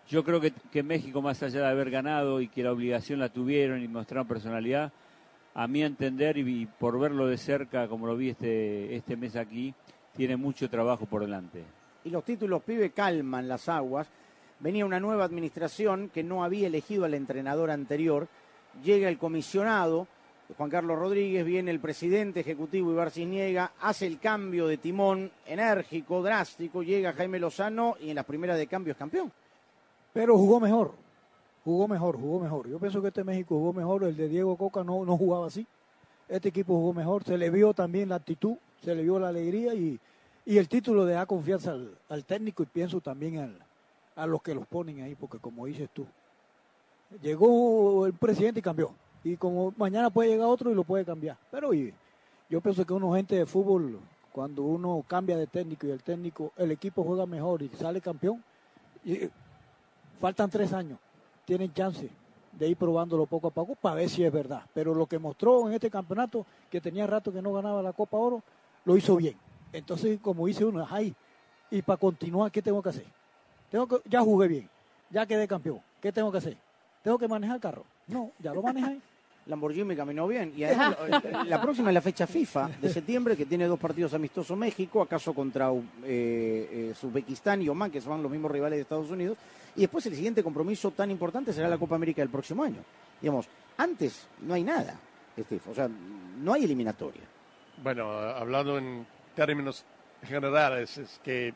[0.09, 3.29] Yo creo que, que México, más allá de haber ganado y que la obligación la
[3.29, 4.93] tuvieron y mostraron personalidad,
[5.53, 9.35] a mi entender y, y por verlo de cerca, como lo vi este, este mes
[9.35, 9.75] aquí,
[10.17, 11.65] tiene mucho trabajo por delante.
[12.05, 14.07] y los títulos pibe calman las aguas.
[14.61, 18.29] Venía una nueva administración que no había elegido al entrenador anterior.
[18.83, 20.07] Llega el comisionado,
[20.57, 26.23] Juan Carlos Rodríguez, viene el presidente ejecutivo Ibar Cisniega, hace el cambio de timón enérgico,
[26.23, 29.33] drástico, llega Jaime Lozano y en las primeras de cambio es campeón.
[30.13, 30.93] Pero jugó mejor,
[31.65, 32.69] jugó mejor, jugó mejor.
[32.69, 35.67] Yo pienso que este México jugó mejor, el de Diego Coca no, no jugaba así.
[36.29, 39.75] Este equipo jugó mejor, se le vio también la actitud, se le vio la alegría
[39.75, 39.99] y,
[40.45, 43.59] y el título le da confianza al, al técnico y pienso también al-
[44.17, 46.07] a los que los ponen ahí, porque como dices tú,
[47.23, 48.93] llegó el presidente y cambió.
[49.25, 51.37] Y como mañana puede llegar otro y lo puede cambiar.
[51.51, 51.93] Pero y,
[52.49, 53.99] yo pienso que uno gente de fútbol,
[54.33, 58.43] cuando uno cambia de técnico y el técnico, el equipo juega mejor y sale campeón,
[60.21, 60.99] faltan tres años,
[61.45, 62.09] tienen chance
[62.53, 64.63] de ir probándolo poco a poco para ver si es verdad.
[64.75, 68.17] Pero lo que mostró en este campeonato, que tenía rato que no ganaba la Copa
[68.17, 68.43] Oro,
[68.85, 69.35] lo hizo bien.
[69.73, 71.15] Entonces, como dice uno, ay,
[71.71, 73.07] y para continuar, ¿qué tengo que hacer?
[73.71, 74.69] Tengo que, ya jugué bien,
[75.11, 76.57] ya quedé campeón, ¿qué tengo que hacer?
[77.03, 77.85] ¿Tengo que manejar el carro?
[78.09, 78.99] No, ya lo manejé.
[79.47, 80.55] Lamborghini caminó bien.
[80.57, 84.15] Y además, la- la próxima es la fecha FIFA de septiembre, que tiene dos partidos
[84.15, 88.83] amistosos México, acaso contra eh, eh, Uzbekistán y Oman, que son los mismos rivales de
[88.83, 89.37] Estados Unidos.
[89.77, 92.79] Y después el siguiente compromiso tan importante será la Copa América del próximo año.
[93.21, 94.95] Digamos, antes no hay nada,
[95.39, 95.61] Steve.
[95.71, 95.91] O sea,
[96.41, 97.23] no hay eliminatoria.
[97.83, 99.85] Bueno, hablando en términos
[100.23, 101.55] generales, es que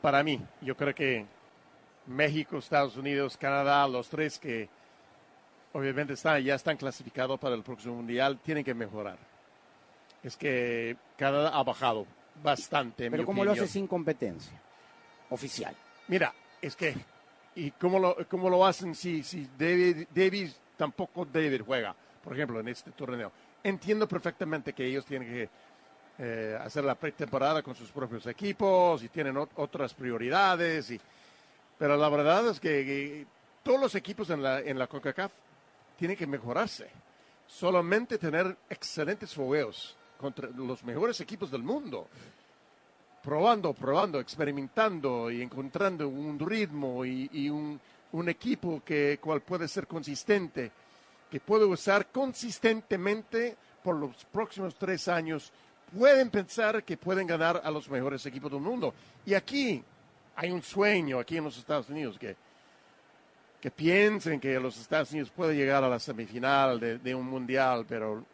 [0.00, 1.26] para mí, yo creo que
[2.06, 4.68] México, Estados Unidos, Canadá, los tres que
[5.72, 9.18] obviamente están, ya están clasificados para el próximo mundial, tienen que mejorar.
[10.22, 12.06] Es que Canadá ha bajado
[12.42, 13.06] bastante.
[13.06, 14.60] en Pero mi ¿cómo lo hace sin competencia
[15.30, 15.74] oficial?
[16.08, 16.94] Mira, es que,
[17.56, 22.60] ¿y cómo lo, cómo lo hacen si, si David, Davis tampoco David juega, por ejemplo,
[22.60, 23.32] en este torneo?
[23.64, 25.48] Entiendo perfectamente que ellos tienen que
[26.18, 31.00] eh, hacer la pretemporada con sus propios equipos y tienen ot- otras prioridades, y,
[31.78, 33.26] pero la verdad es que,
[33.62, 35.30] todos los equipos en la, en la CONCACAF
[35.96, 36.88] tienen que mejorarse.
[37.46, 42.08] Solamente tener excelentes fogueos contra los mejores equipos del mundo
[43.22, 47.80] probando, probando, experimentando y encontrando un ritmo y, y un,
[48.12, 50.72] un equipo que cual puede ser consistente,
[51.32, 55.50] que puede usar consistentemente por los próximos tres años,
[55.98, 58.92] pueden pensar que pueden ganar a los mejores equipos del mundo.
[59.24, 59.82] Y aquí
[60.36, 62.36] hay un sueño, aquí en los Estados Unidos, que,
[63.62, 68.26] que piensen que los Estados Unidos pueden llegar a la semifinal de, un mundial, pero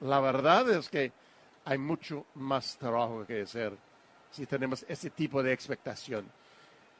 [0.00, 1.12] la verdad es que
[1.66, 3.76] hay mucho más trabajo que hacer
[4.30, 6.24] si tenemos ese tipo de expectación.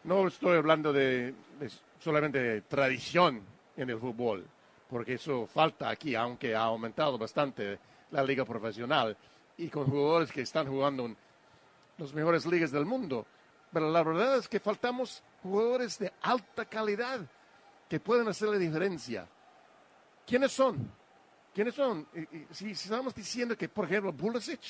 [0.04, 3.40] No estoy hablando de, de solamente de tradición
[3.78, 4.46] en el fútbol,
[4.92, 7.78] porque eso falta aquí, aunque ha aumentado bastante
[8.10, 9.16] la liga profesional
[9.56, 11.16] y con jugadores que están jugando en
[11.98, 13.26] las mejores ligas del mundo.
[13.72, 17.20] Pero la verdad es que faltamos jugadores de alta calidad
[17.88, 19.26] que pueden hacer la diferencia.
[20.26, 20.90] ¿Quiénes son?
[21.54, 22.06] ¿Quiénes son?
[22.50, 24.60] Si, estamos diciendo que, por ejemplo, Pulisic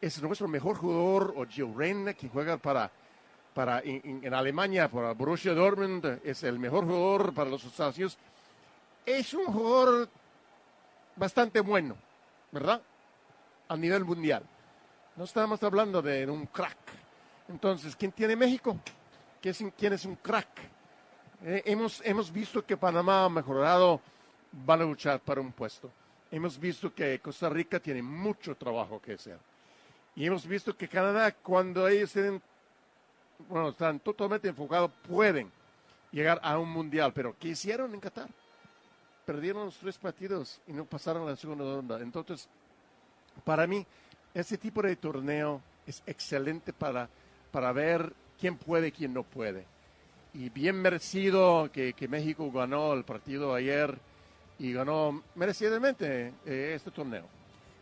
[0.00, 2.88] es nuestro mejor jugador, o Gio Reyna, que juega para,
[3.52, 8.16] para en- en Alemania, para Borussia Dortmund, es el mejor jugador para los Estados Unidos.
[9.08, 10.06] Es un jugador
[11.16, 11.96] bastante bueno,
[12.52, 12.82] ¿verdad?
[13.66, 14.42] A nivel mundial.
[15.16, 16.76] No estamos hablando de un crack.
[17.48, 18.76] Entonces, ¿quién tiene México?
[19.40, 20.48] ¿Quién es, un- crack?
[21.42, 23.98] Eh, hemos, hemos visto que Panamá ha mejorado,
[24.52, 25.90] van a luchar para un puesto.
[26.30, 29.38] Hemos visto que Costa Rica tiene mucho trabajo que hacer.
[30.16, 32.42] Y hemos visto que Canadá, cuando ellos tienen,
[33.48, 35.50] bueno, están totalmente enfocados, pueden
[36.12, 37.10] llegar a un mundial.
[37.14, 38.28] Pero ¿qué hicieron en Qatar?
[39.28, 42.00] Perdieron los tres partidos y no pasaron la segunda ronda.
[42.00, 42.48] Entonces,
[43.44, 43.84] para mí,
[44.32, 47.10] este tipo de torneo es excelente para,
[47.50, 48.10] para ver
[48.40, 49.66] quién puede y quién no puede.
[50.32, 53.98] Y bien merecido que, que México ganó el partido ayer
[54.58, 57.26] y ganó merecidamente eh, este torneo.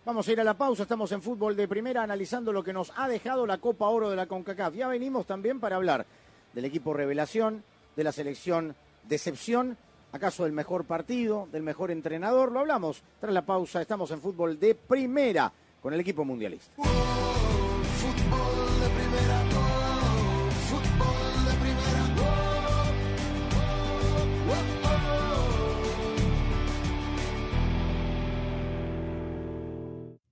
[0.05, 2.93] Vamos a ir a la pausa, estamos en fútbol de primera analizando lo que nos
[2.97, 4.75] ha dejado la Copa Oro de la CONCACAF.
[4.75, 6.07] Ya venimos también para hablar
[6.53, 7.63] del equipo revelación,
[7.95, 8.75] de la selección
[9.09, 9.77] decepción,
[10.17, 12.51] acaso del mejor partido, del mejor entrenador.
[12.51, 16.83] Lo hablamos tras la pausa, estamos en fútbol de primera con el equipo mundialista.
[16.83, 19.43] Fútbol de primera,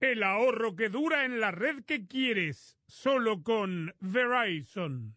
[0.01, 5.16] El ahorro que dura en la red que quieres, solo con Verizon.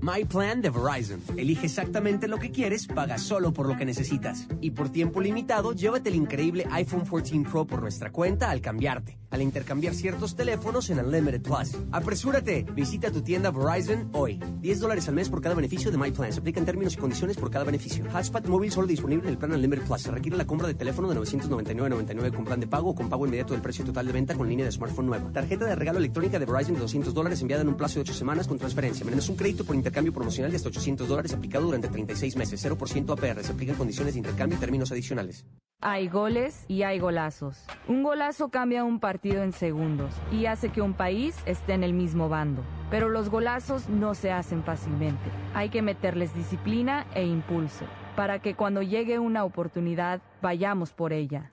[0.00, 1.20] My Plan de Verizon.
[1.36, 4.46] Elige exactamente lo que quieres, paga solo por lo que necesitas.
[4.60, 9.18] Y por tiempo limitado, llévate el increíble iPhone 14 Pro por nuestra cuenta al cambiarte.
[9.30, 11.76] Al intercambiar ciertos teléfonos en Unlimited Plus.
[11.90, 12.64] ¡Apresúrate!
[12.74, 14.40] Visita tu tienda Verizon hoy.
[14.60, 16.32] 10 dólares al mes por cada beneficio de My Plan.
[16.32, 18.04] Se aplican términos y condiciones por cada beneficio.
[18.12, 20.02] Hotspot móvil solo disponible en el plan Unlimited Plus.
[20.02, 23.26] Se requiere la compra de teléfono de 999.99 con plan de pago o con pago
[23.26, 25.32] inmediato del precio total de venta con línea de smartphone nueva.
[25.32, 28.14] Tarjeta de regalo electrónica de Verizon de 200 dólares enviada en un plazo de 8
[28.14, 29.04] semanas con transferencia.
[29.04, 32.64] Menos un crédito por intercambio promocional de hasta 800 dólares aplicado durante 36 meses.
[32.64, 33.42] 0% APR.
[33.44, 35.46] Se aplican condiciones de intercambio y términos adicionales.
[35.80, 37.64] Hay goles y hay golazos.
[37.86, 41.92] Un golazo cambia un partido en segundos y hace que un país esté en el
[41.92, 42.62] mismo bando.
[42.90, 45.30] Pero los golazos no se hacen fácilmente.
[45.54, 47.84] Hay que meterles disciplina e impulso
[48.16, 51.52] para que cuando llegue una oportunidad vayamos por ella.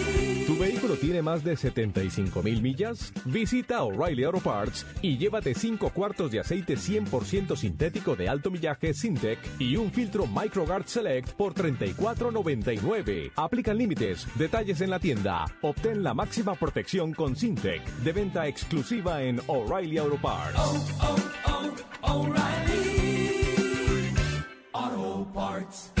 [0.95, 3.13] tiene más de 75 mil millas?
[3.25, 8.93] Visita O'Reilly Auto Parts y llévate 5 cuartos de aceite 100% sintético de alto millaje
[8.93, 13.31] Sintec y un filtro MicroGuard Select por $34.99.
[13.35, 15.45] Aplican límites, detalles en la tienda.
[15.61, 20.59] Obtén la máxima protección con Sintec, de venta exclusiva en O'Reilly Auto Parts.
[24.73, 26.00] Auto Parts.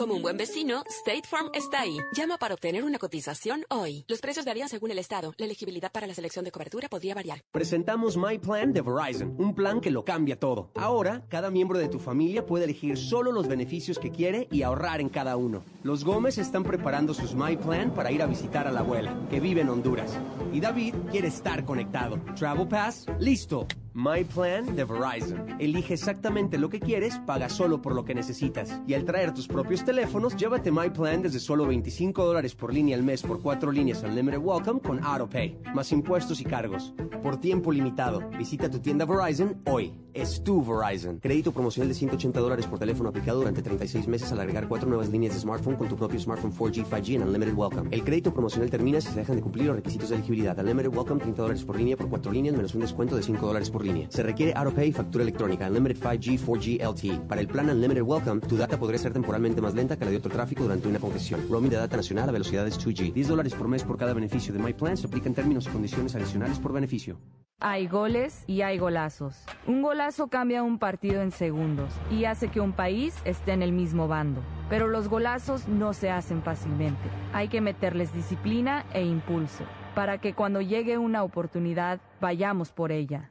[0.00, 1.98] Como un buen vecino, State Farm está ahí.
[2.16, 4.06] Llama para obtener una cotización hoy.
[4.08, 5.34] Los precios varían según el estado.
[5.36, 7.42] La elegibilidad para la selección de cobertura podría variar.
[7.52, 10.70] Presentamos My Plan de Verizon, un plan que lo cambia todo.
[10.74, 15.02] Ahora, cada miembro de tu familia puede elegir solo los beneficios que quiere y ahorrar
[15.02, 15.62] en cada uno.
[15.82, 19.38] Los Gómez están preparando sus My Plan para ir a visitar a la abuela, que
[19.38, 20.18] vive en Honduras.
[20.50, 22.18] Y David quiere estar conectado.
[22.36, 23.66] Travel Pass, listo.
[23.92, 25.56] My Plan de Verizon.
[25.58, 28.80] Elige exactamente lo que quieres, paga solo por lo que necesitas.
[28.86, 32.96] Y al traer tus propios teléfonos, llévate My Plan desde solo 25 dólares por línea
[32.96, 36.94] al mes por cuatro líneas Unlimited Welcome con AutoPay, más impuestos y cargos.
[37.24, 39.92] Por tiempo limitado, visita tu tienda Verizon hoy.
[40.12, 41.18] Es tu Verizon.
[41.18, 45.08] Crédito promocional de 180 dólares por teléfono aplicado durante 36 meses al agregar cuatro nuevas
[45.08, 47.88] líneas de smartphone con tu propio smartphone 4G, 5G en Unlimited Welcome.
[47.92, 50.58] El crédito promocional termina si se dejan de cumplir los requisitos de elegibilidad.
[50.58, 53.70] Unlimited Welcome 30 dólares por línea por cuatro líneas menos un descuento de 5 dólares
[53.70, 54.08] por línea.
[54.10, 55.68] Se requiere AutoPay factura electrónica.
[55.68, 57.20] Unlimited 5G, 4G LTE.
[57.28, 60.16] Para el plan Unlimited Welcome, tu data podría ser temporalmente más lenta que la de
[60.16, 61.46] otro tráfico durante una congestión.
[61.48, 63.12] Roaming de data nacional a velocidades 2G.
[63.12, 64.96] 10 dólares por mes por cada beneficio de My Plan.
[64.96, 67.18] Se aplican términos y condiciones adicionales por beneficio.
[67.62, 69.44] Hay goles y hay golazos.
[69.66, 73.72] Un golazo cambia un partido en segundos y hace que un país esté en el
[73.72, 74.40] mismo bando.
[74.70, 77.02] Pero los golazos no se hacen fácilmente.
[77.34, 79.64] Hay que meterles disciplina e impulso
[79.94, 83.30] para que cuando llegue una oportunidad vayamos por ella.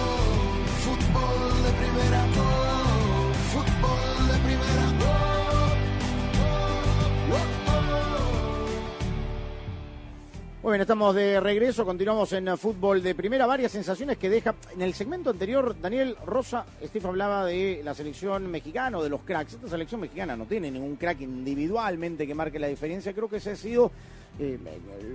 [10.71, 14.55] Muy bien, estamos de regreso, continuamos en eh, fútbol de primera, varias sensaciones que deja.
[14.73, 19.19] En el segmento anterior, Daniel Rosa, Steve hablaba de la selección mexicana o de los
[19.19, 19.55] cracks.
[19.55, 23.11] Esta selección mexicana no tiene ningún crack individualmente que marque la diferencia.
[23.11, 23.91] Creo que ese ha sido
[24.39, 24.57] eh,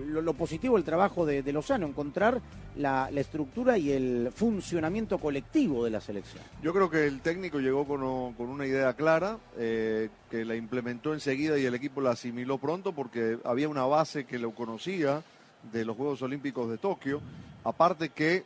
[0.09, 2.43] lo, positivo el trabajo de, de Lozano, encontrar
[2.77, 6.43] la, estructura y el funcionamiento colectivo de la selección.
[6.63, 11.15] Yo creo que el técnico llegó con, con una idea clara, eh, que la implementó
[11.15, 15.23] enseguida y el equipo la asimiló pronto porque había una base que lo conocía
[15.73, 17.21] de los Juegos Olímpicos de Tokio.
[17.65, 18.45] Aparte que,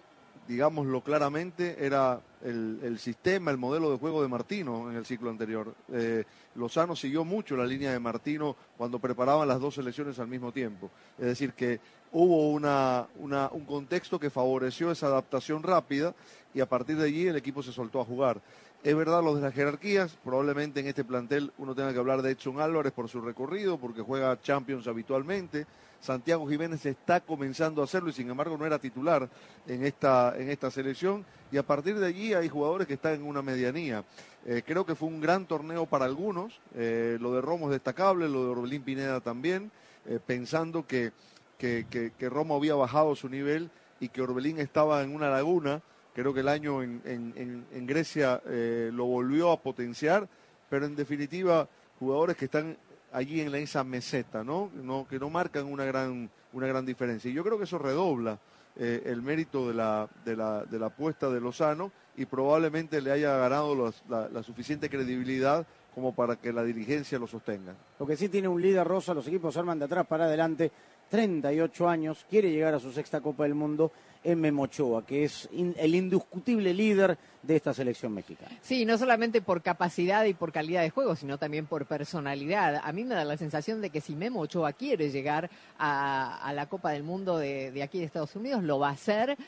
[0.49, 5.31] digámoslo claramente, era el, el sistema, el modelo de juego de Martino en el ciclo
[5.31, 5.75] anterior.
[5.93, 10.51] Eh, Lozano siguió mucho la línea de Martino cuando preparaban las dos selecciones al mismo
[10.53, 10.91] tiempo.
[11.19, 11.81] Es decir, que
[12.13, 16.15] hubo una, una- un contexto que favoreció esa adaptación rápida
[16.55, 18.41] y a partir de allí el equipo se soltó a jugar.
[18.83, 22.31] Es verdad lo de las jerarquías, probablemente en este plantel uno tenga que hablar de
[22.31, 25.67] Edson Álvarez por su recorrido, porque juega Champions habitualmente.
[26.01, 29.29] Santiago Jiménez está comenzando a hacerlo y sin embargo no era titular
[29.67, 31.25] en esta, en esta selección.
[31.53, 34.05] Y a partir de allí hay jugadores que están en una medianía.
[34.47, 36.59] Eh, creo que fue un gran torneo para algunos.
[36.75, 39.71] Eh, lo de Romo es destacable, lo de Orbelín Pineda también,
[40.07, 41.13] eh, pensando que,
[41.59, 43.71] que, que- Romo había bajado su nivel
[44.01, 45.83] y que Orbelín estaba en una laguna.
[46.15, 50.27] Creo que el año en, en- en- Grecia lo volvió a potenciar,
[50.71, 52.79] pero en definitiva jugadores que están
[53.13, 54.71] allí en esa meseta, ¿no?
[55.09, 57.31] Que no marcan una gran, una gran diferencia.
[57.31, 58.39] Y yo creo que eso redobla
[58.77, 63.11] eh, el mérito de la, de, la, de la apuesta de Lozano y probablemente le
[63.13, 67.75] haya ganado la, la suficiente credibilidad como para que la dirigencia lo sostenga.
[67.99, 70.71] Lo que sí tiene un líder rosa, los equipos arman de atrás para adelante,
[71.11, 73.91] 38 años, quiere llegar a su sexta Copa del Mundo
[74.23, 78.51] en Memochoa, que es in- el indiscutible líder de esta selección mexicana.
[78.61, 82.83] Sí, no solamente por capacidad y por calidad de juego, sino también por personalidad.
[82.85, 85.49] A mí me da la sensación de que si Memo Ochoa quiere llegar
[85.79, 88.93] a, a la Copa del Mundo de, de aquí de Estados Unidos, lo va a
[88.93, 89.39] hacer,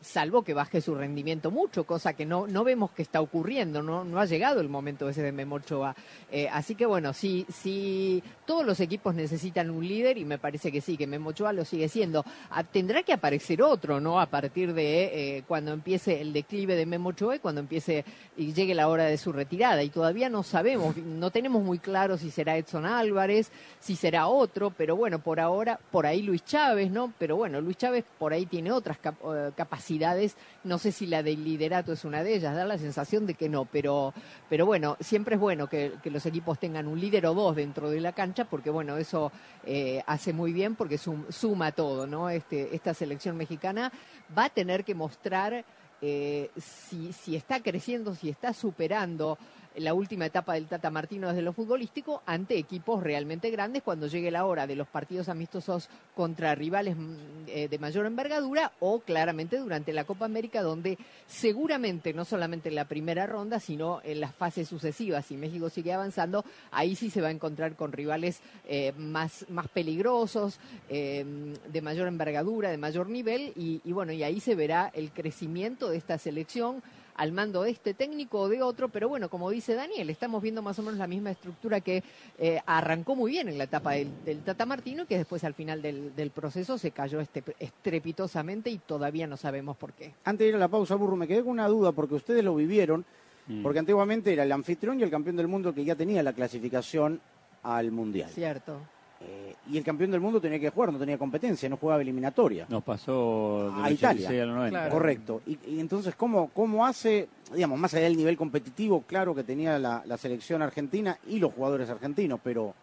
[0.00, 4.02] salvo que baje su rendimiento mucho, cosa que no, no vemos que está ocurriendo, no,
[4.04, 5.94] no ha llegado el momento ese de Memo Ochoa.
[6.30, 10.72] Eh, así que bueno, sí, sí, todos los equipos necesitan un líder y me parece
[10.72, 12.24] que sí, que Memo Ochoa lo sigue siendo.
[12.50, 14.20] Ah, tendrá que aparecer otro, ¿no?
[14.20, 18.04] A partir de eh, cuando empiece el declive de Memo Ochoa y cuando empiece
[18.36, 19.82] y llegue la hora de su retirada.
[19.82, 23.50] Y todavía no sabemos, no tenemos muy claro si será Edson Álvarez,
[23.80, 27.12] si será otro, pero bueno, por ahora, por ahí Luis Chávez, ¿no?
[27.18, 31.22] Pero bueno, Luis Chávez por ahí tiene otras cap- eh, capacidades, no sé si la
[31.22, 34.12] del liderato es una de ellas, da la sensación de que no, pero,
[34.48, 38.00] pero bueno, siempre es bueno que, los equipos tengan un líder o dos dentro de
[38.00, 39.30] la cancha, porque bueno, eso
[39.64, 42.28] eh, hace muy bien porque sum- suma todo, ¿no?
[42.30, 43.92] Este, esta selección mexicana
[44.36, 45.64] va a tener que mostrar
[46.02, 49.38] eh, si, si está creciendo, si está superando
[49.76, 54.30] la última etapa del Tata Martino desde lo futbolístico ante equipos realmente grandes cuando llegue
[54.30, 57.14] la hora de los partidos amistosos contra rivales mm,
[57.46, 62.74] eh, de mayor envergadura o claramente durante la Copa América donde seguramente no solamente en
[62.74, 67.20] la primera ronda sino en las fases sucesivas si México sigue avanzando ahí sí se
[67.20, 70.58] va a encontrar con rivales eh, más, más peligrosos
[70.88, 71.24] eh,
[71.68, 75.88] de mayor envergadura de mayor nivel y, y bueno y ahí se verá el crecimiento
[75.88, 76.82] de esta selección
[77.20, 80.62] al mando de este técnico o de otro, pero bueno, como dice Daniel, estamos viendo
[80.62, 82.02] más o menos la misma estructura que
[82.38, 85.52] eh, arrancó muy bien en la etapa del, del Tata Martino y que después al
[85.52, 90.14] final del, del proceso se cayó este, estrepitosamente y todavía no sabemos por qué.
[90.24, 92.54] Antes de ir a la pausa, Burro, me quedé con una duda porque ustedes lo
[92.54, 93.04] vivieron,
[93.48, 93.62] Mm.
[93.62, 97.20] porque antiguamente era el anfitrión y el campeón del mundo que ya tenía la clasificación
[97.62, 98.30] al Mundial.
[98.30, 98.78] Cierto.
[99.22, 102.66] Eh, y el campeón del mundo tenía que jugar, no tenía competencia, no jugaba eliminatoria.
[102.68, 104.28] Nos pasó del a Italia.
[104.28, 104.88] 86 al 90.
[104.88, 105.42] Correcto.
[105.46, 109.78] Y, y entonces, ¿cómo, ¿cómo hace, digamos, más allá del nivel competitivo, claro que tenía
[109.78, 112.74] la, la selección argentina y los jugadores argentinos, pero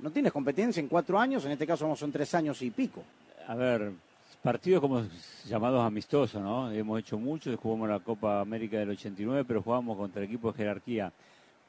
[0.00, 3.02] no tienes competencia en cuatro años, en este caso vamos son tres años y pico.
[3.46, 3.92] A ver,
[4.42, 5.02] partidos como
[5.46, 6.70] llamados amistosos, ¿no?
[6.70, 11.12] Hemos hecho muchos, jugamos la Copa América del 89, pero jugamos contra equipos de jerarquía.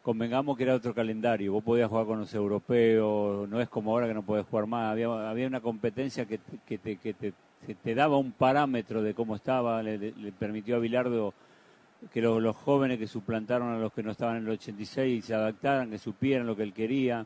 [0.05, 4.07] Convengamos que era otro calendario, vos podías jugar con los europeos, no es como ahora
[4.07, 7.33] que no podés jugar más, había, había una competencia que, que, te, que te,
[7.65, 11.33] que te daba un parámetro de cómo estaba, le, permitió a Bilardo
[12.13, 15.89] que los, jóvenes que suplantaron a los que no estaban en el 86 se adaptaran,
[15.89, 17.25] que supieran lo que él quería.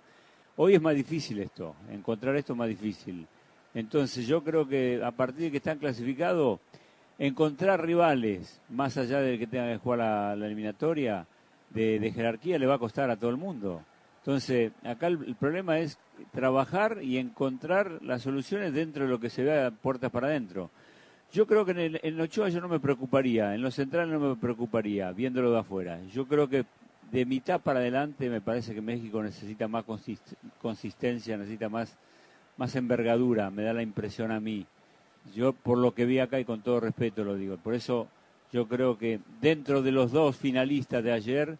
[0.56, 3.28] Hoy es más difícil esto, encontrar esto es más difícil.
[3.74, 6.62] Entonces yo creo que a partir de que están clasificados,
[7.18, 11.28] encontrar rivales, más allá de que tengan que jugar la, la eliminatoria,
[11.72, 13.84] de, jerarquía le va a costar a todo el mundo.
[14.20, 15.98] Entonces, acá el, problema es
[16.32, 20.70] trabajar y encontrar las soluciones dentro de lo que se vea puertas para adentro.
[21.32, 24.20] Yo creo que en, el, en Ochoa yo no me preocuparía, en los centrales no
[24.20, 26.00] me preocuparía, viéndolo de afuera.
[26.12, 26.66] Yo creo que
[27.12, 31.98] de mitad para adelante me parece que México necesita más consist- consistencia, necesita más,
[32.58, 34.66] más envergadura, me da la impresión a mí.
[35.36, 37.58] Yo por lo que vi acá y con todo respeto lo digo.
[37.58, 38.08] Por eso
[38.52, 41.58] yo creo que dentro de los dos finalistas de ayer,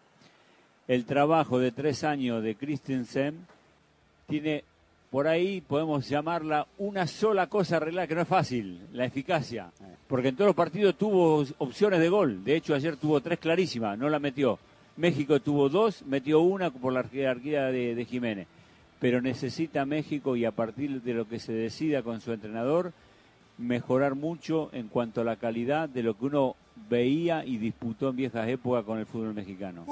[0.88, 3.46] el trabajo de tres años de Christensen
[4.26, 4.64] tiene
[5.10, 9.70] por ahí podemos llamarla una sola cosa arreglada, que no es fácil, la eficacia.
[10.06, 12.44] Porque en todos los partidos tuvo opciones de gol.
[12.44, 14.58] De hecho, ayer tuvo tres clarísimas, no la metió.
[14.96, 18.46] México tuvo dos, metió una por la jerarquía de, de Jiménez.
[19.00, 22.92] Pero necesita México y a partir de lo que se decida con su entrenador,
[23.58, 26.54] mejorar mucho en cuanto a la calidad de lo que uno
[26.88, 29.86] veía y disputó en viejas épocas con el fútbol mexicano.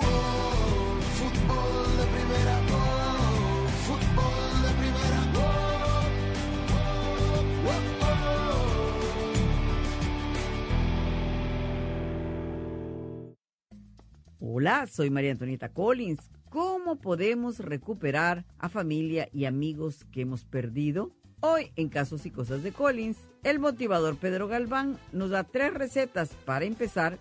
[14.41, 16.30] Hola, soy María Antonieta Collins.
[16.49, 21.12] ¿Cómo podemos recuperar a familia y amigos que hemos perdido?
[21.41, 26.30] Hoy, en Casos y Cosas de Collins, el motivador Pedro Galván nos da tres recetas
[26.45, 27.20] para empezar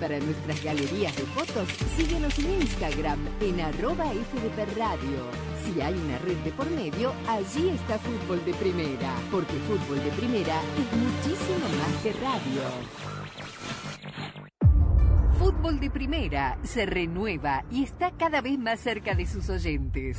[0.00, 4.04] Para nuestras galerías de fotos, síguenos en Instagram en arroba
[4.76, 5.30] Radio.
[5.64, 10.10] Si hay una red de por medio, allí está Fútbol de Primera, porque Fútbol de
[10.10, 12.62] Primera es muchísimo más que radio.
[15.38, 20.18] Fútbol de Primera se renueva y está cada vez más cerca de sus oyentes.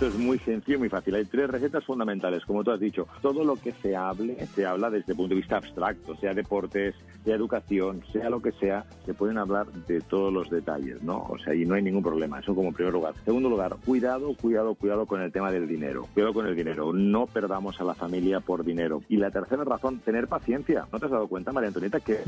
[0.00, 1.14] Esto es muy sencillo, muy fácil.
[1.14, 3.06] Hay tres recetas fundamentales, como tú has dicho.
[3.20, 6.94] Todo lo que se hable, se habla desde el punto de vista abstracto, sea deportes,
[7.22, 11.26] sea educación, sea lo que sea, se pueden hablar de todos los detalles, ¿no?
[11.28, 12.40] O sea, y no hay ningún problema.
[12.40, 13.12] Eso como primer lugar.
[13.26, 16.06] Segundo lugar, cuidado, cuidado, cuidado con el tema del dinero.
[16.14, 16.94] Cuidado con el dinero.
[16.94, 19.02] No perdamos a la familia por dinero.
[19.10, 20.86] Y la tercera razón, tener paciencia.
[20.90, 22.20] ¿No te has dado cuenta, María Antonieta, que,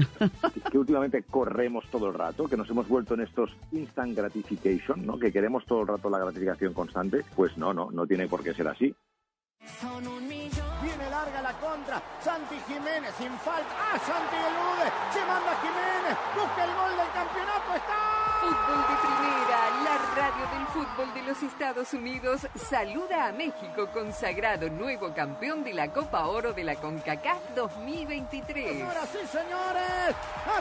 [0.71, 5.19] que últimamente corremos todo el rato, que nos hemos vuelto en estos instant gratification, ¿no?
[5.19, 7.23] Que queremos todo el rato la gratificación constante?
[7.35, 8.93] Pues no, no, no tiene por qué ser así.
[10.83, 12.03] Viene larga la contra.
[12.21, 13.71] Santi Jiménez sin falta.
[13.79, 14.91] ¡Ah, Santi elude!
[15.13, 16.19] Se manda Jiménez.
[16.35, 17.75] Busca el gol del campeonato.
[17.77, 18.01] ¡Está!
[18.43, 24.69] Fútbol de primera, la radio del fútbol de los Estados Unidos saluda a México consagrado
[24.69, 28.69] nuevo campeón de la Copa Oro de la CONCACAF 2023.
[28.69, 30.17] Señoras y señores,
[30.51, 30.61] ha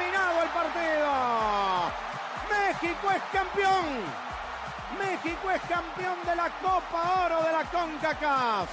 [0.00, 1.12] terminado el partido.
[2.48, 4.35] México es campeón.
[4.98, 8.68] México es campeón de la Copa Oro de la CONCACAF.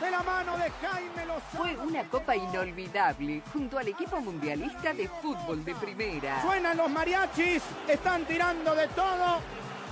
[0.00, 1.40] De la mano de Jaime Lozano.
[1.56, 6.40] Fue una copa inolvidable junto al equipo mundialista de fútbol de primera.
[6.42, 9.40] Suenan los mariachis, están tirando de todo.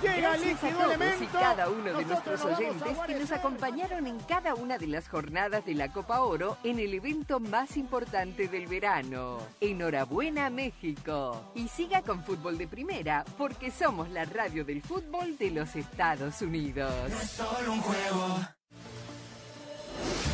[0.01, 1.23] Llega Gracias a líquido todos elemento.
[1.23, 4.87] y cada uno de Nosotros nuestros nos oyentes que nos acompañaron en cada una de
[4.87, 9.39] las jornadas de la Copa Oro en el evento más importante del verano.
[9.59, 11.51] Enhorabuena México.
[11.55, 16.41] Y siga con fútbol de primera porque somos la radio del fútbol de los Estados
[16.41, 17.11] Unidos.
[17.25, 18.39] solo un juego.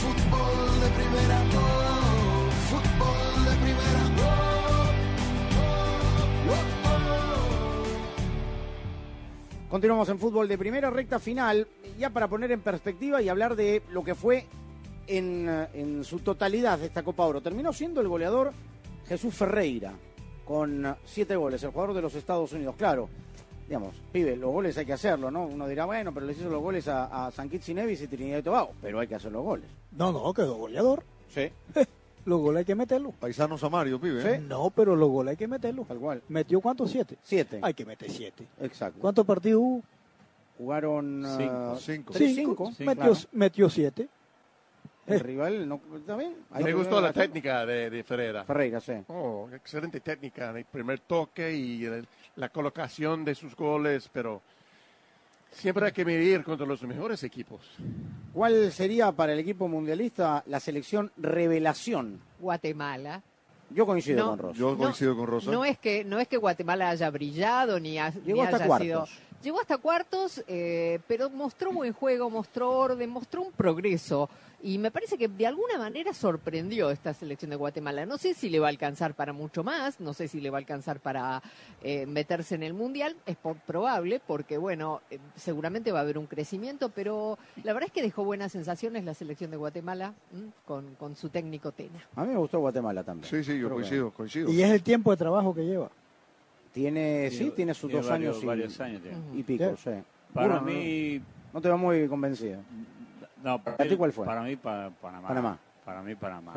[0.00, 3.20] Fútbol de primera, oh, oh, oh,
[9.68, 13.82] Continuamos en fútbol de primera recta final, ya para poner en perspectiva y hablar de
[13.92, 14.46] lo que fue
[15.06, 17.42] en, en su totalidad esta Copa Oro.
[17.42, 18.52] Terminó siendo el goleador
[19.06, 19.92] Jesús Ferreira,
[20.46, 22.74] con siete goles, el jugador de los Estados Unidos.
[22.76, 23.10] Claro,
[23.70, 25.44] digamos, pibe, los goles hay que hacerlo, ¿no?
[25.46, 28.08] Uno dirá, bueno, pero le hizo los goles a, a San Kitts y Nevis y
[28.08, 29.66] Trinidad y Tobago, pero hay que hacer los goles.
[29.92, 31.04] No, no, quedó goleador.
[31.28, 31.52] Sí.
[32.24, 33.14] los goles hay que meterlos.
[33.14, 34.28] Paisano Samario, pibe.
[34.34, 34.38] ¿eh?
[34.40, 35.86] No, pero los goles hay que meterlos.
[35.86, 36.20] Tal cual.
[36.28, 36.90] ¿Metió cuántos?
[36.90, 37.16] Siete.
[37.22, 37.60] Siete.
[37.62, 38.44] Hay que meter siete.
[38.60, 38.98] Exacto.
[39.00, 39.82] ¿Cuántos partidos hubo?
[40.58, 41.74] Jugaron Cinco.
[41.74, 42.12] eh, Cinco.
[42.12, 42.70] tres, Cinco.
[42.76, 42.84] cinco.
[42.84, 43.28] Metió, Claro.
[43.32, 44.08] metió siete.
[45.06, 46.34] El rival no, ¿está bien?
[46.52, 48.44] Hay Me gustó la técnica de, de Ferreira.
[48.44, 48.92] Ferreira, sí.
[49.08, 52.06] Oh, excelente técnica, el primer toque y el-
[52.40, 54.40] la colocación de sus goles, pero
[55.52, 57.60] siempre hay que medir contra los mejores equipos.
[58.32, 62.18] ¿Cuál sería para el equipo mundialista la selección revelación?
[62.38, 63.22] Guatemala.
[63.72, 64.56] Yo coincido No, con Ross.
[64.56, 65.50] Yo coincido con Rosa.
[65.50, 68.66] No es que no es que Guatemala haya brillado ni, ha- Llegó ni hasta haya
[68.66, 68.86] cuartos.
[68.86, 69.06] sido
[69.42, 74.28] llegó hasta cuartos, eh, pero mostró buen juego, mostró orden, mostró un progreso
[74.62, 78.04] y me parece que de alguna manera sorprendió esta selección de Guatemala.
[78.06, 80.58] No sé si le va a alcanzar para mucho más, no sé si le va
[80.58, 81.42] a alcanzar para
[81.82, 86.18] eh, meterse en el mundial, es po- probable porque bueno eh, seguramente va a haber
[86.18, 90.12] un crecimiento, pero la verdad es que dejó buenas sensaciones la selección de Guatemala
[90.66, 92.06] con, con su técnico Tena.
[92.16, 93.28] A mí me gustó Guatemala también.
[93.30, 94.50] Sí, sí, yo Creo que coincido, coincido.
[94.50, 95.90] Y es el tiempo de trabajo que lleva.
[96.72, 99.18] Tiene, sí, tiene sus tiene dos varios- años y, varios años tiene.
[99.34, 99.82] y pico, Sí.
[99.84, 99.90] sí.
[100.32, 102.60] Para Bueno, mí, No, no te va muy convencido.
[103.42, 104.26] No, para, ¿Para ti cuál fue?
[104.26, 105.28] Para mí, pa- Panamá.
[105.28, 105.58] Panamá.
[105.84, 106.52] Para mí, Panamá.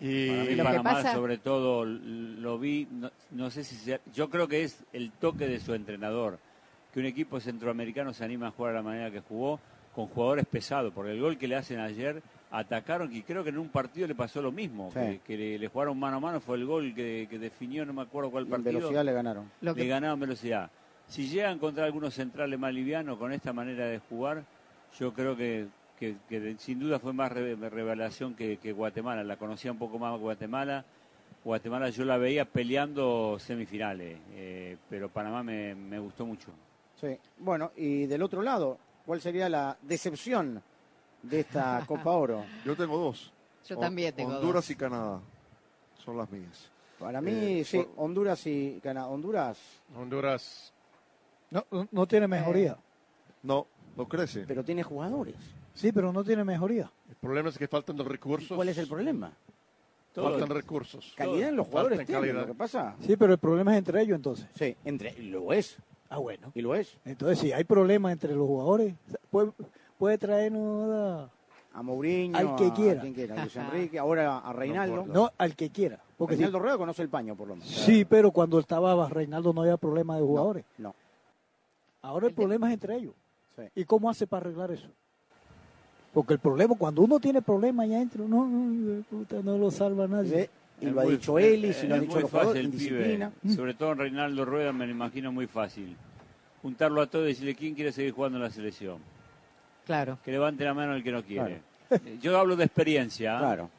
[0.00, 0.04] Sí.
[0.04, 3.76] Y Para mí, Lo que Panamá, pasa- sobre todo, lo vi, no, no sé si
[3.76, 6.38] sea- yo creo que es el toque de su entrenador,
[6.92, 9.60] que un equipo centroamericano se anima a jugar a la manera que jugó,
[9.94, 13.58] con jugadores pesados, porque el gol que le hacen ayer, atacaron, y creo que en
[13.58, 14.98] un partido le pasó lo mismo, Sí.
[14.98, 17.92] que, que le, le jugaron mano a mano, fue el gol que, que definió, no
[17.92, 18.72] me acuerdo cuál Y en partido.
[18.74, 19.50] velocidad le ganaron.
[19.60, 20.70] Lo le que- ganaron velocidad.
[21.06, 24.44] Si llegan a encontrar algunos centrales más livianos con esta manera de jugar,
[24.98, 25.66] yo creo que,
[26.28, 29.22] que- sin duda fue más re- revelación que, que Guatemala.
[29.24, 30.84] La conocía un poco más Guatemala.
[31.44, 36.48] Guatemala yo la veía peleando semifinales, eh, pero Panamá me, me gustó mucho.
[37.00, 37.16] Sí.
[37.38, 40.62] Bueno, y del otro lado, ¿cuál sería la decepción
[41.22, 42.44] de esta Copa Oro?
[42.64, 43.32] Yo tengo dos.
[43.68, 44.70] Yo también tengo Honduras dos.
[44.70, 45.20] y Canadá.
[46.04, 46.70] Son las mías.
[46.98, 49.08] Para mí, Eh, sí, por- Honduras y Canadá.
[49.08, 49.58] Honduras,
[49.96, 50.72] Honduras,
[51.50, 52.76] No, no- no tiene mejoría.
[53.42, 54.44] No, no crece.
[54.46, 55.34] pero tiene jugadores.
[55.74, 56.90] Sí, pero no tiene mejoría.
[57.08, 58.54] el problema es que faltan los recursos.
[58.56, 59.32] ¿Cuál es el problema?
[60.14, 61.12] Faltan recursos.
[61.16, 62.40] Calidad en los jugadores Faltan tienen, calidad.
[62.46, 62.94] lo que pasa.
[63.00, 64.46] Sí, pero el problema es entre ellos entonces.
[64.54, 65.78] Sí, entre, y lo es,
[66.10, 66.52] Ah, bueno.
[66.54, 66.98] y lo es.
[67.06, 68.94] Entonces, si hay problemas entre los jugadores,
[69.30, 69.52] puede,
[69.98, 71.30] puede traernos a-
[71.74, 73.00] A Mourinho, Al que a quiera.
[73.00, 75.06] quien quiera, a Luis Enrique, ahora a Reinaldo.
[75.06, 75.98] No, al que quiera.
[76.18, 77.70] Porque Reinaldo Rueda conoce el paño, por lo menos.
[77.70, 80.64] sí, pero cuando estaba Reinaldo no había problema de jugadores.
[80.76, 80.94] No.
[82.02, 83.14] Ahora el problema es entre ellos.
[83.56, 83.62] Sí.
[83.74, 84.88] ¿Y cómo hace para arreglar eso?
[86.12, 90.06] Porque el problema, cuando uno tiene problemas allá adentro, no, no, puta, no lo salva
[90.06, 90.50] nadie.
[90.80, 93.32] Y lo ha dicho él, y si lo es dicho muy los jugadores, indisciplina.
[93.54, 95.96] Sobre todo en Reinaldo Rueda me lo imagino muy fácil.
[96.60, 98.98] Juntarlo a todos y decirle quién quiere seguir jugando en la selección.
[99.86, 100.18] Claro.
[100.24, 101.60] Que levante la mano el que no quiere.
[101.90, 103.36] Eh, Yo hablo de experiencia.
[103.36, 103.40] ¿ah?
[103.40, 103.70] Claro.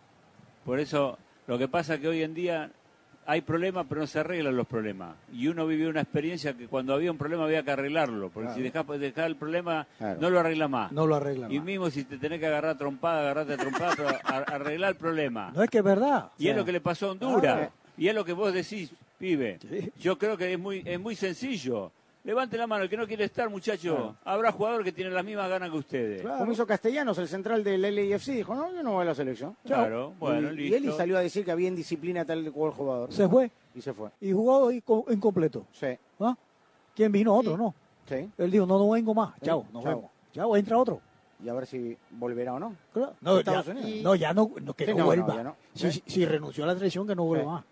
[0.66, 1.18] Por eso,
[1.48, 2.72] lo que pasa es que hoy en día
[3.26, 5.16] hay problemas, pero no se arreglan los problemas.
[5.32, 8.30] Y uno vivió una experiencia que cuando había un problema había que arreglarlo.
[8.30, 8.56] Porque Claro.
[8.58, 10.20] si dejas dejar el problema, Claro.
[10.22, 10.92] no lo arregla más.
[10.92, 11.66] No lo arregla Y más.
[11.66, 14.10] mismo si te tenés que agarrar trompada, agarrate a trompada, pero
[14.48, 15.52] arreglar el problema.
[15.56, 16.32] No es que es verdad.
[16.38, 17.70] Y es lo que le pasó a Honduras.
[17.70, 17.74] Ah.
[17.98, 19.60] Y es lo que vos decís, pibe.
[20.00, 21.92] Yo creo que es muy, es muy sencillo.
[22.26, 23.96] Levante la mano, el que no quiere estar, muchacho.
[23.96, 24.16] Claro.
[24.24, 26.22] Habrá jugador que tiene las mismas ganas que ustedes.
[26.22, 29.58] Como hizo Castellanos, el central del LAFC, dijo, no, yo no voy a la selección.
[29.66, 30.74] Claro, bueno, y, listo.
[30.74, 33.12] Y él y salió a decir que había indisciplina tal cual jugador.
[33.12, 33.52] Se fue.
[33.76, 34.10] Y se fue.
[34.22, 35.66] Y jugó incompleto.
[35.74, 35.88] Sí.
[36.22, 36.36] ¿Ah?
[36.96, 37.36] ¿Quién vino?
[37.36, 37.76] Otro, ¿no?
[38.08, 38.30] Sí.
[38.38, 39.34] Él dijo, no, no vengo más.
[39.36, 39.96] Sí, Chao, nos chao.
[39.96, 40.12] vemos.
[40.32, 41.02] Chao, entra otro.
[41.44, 42.74] Y a ver si volverá o no.
[42.94, 43.16] Claro.
[43.20, 44.02] No, Estados ya, Unidos.
[44.04, 45.44] no, ya no, no, que Sí, no, vuelva.
[45.44, 45.58] no.
[45.74, 46.04] Si, Sí.
[46.06, 47.50] si- si renunció a la selección, que no vuelva Sí.
[47.50, 47.64] más.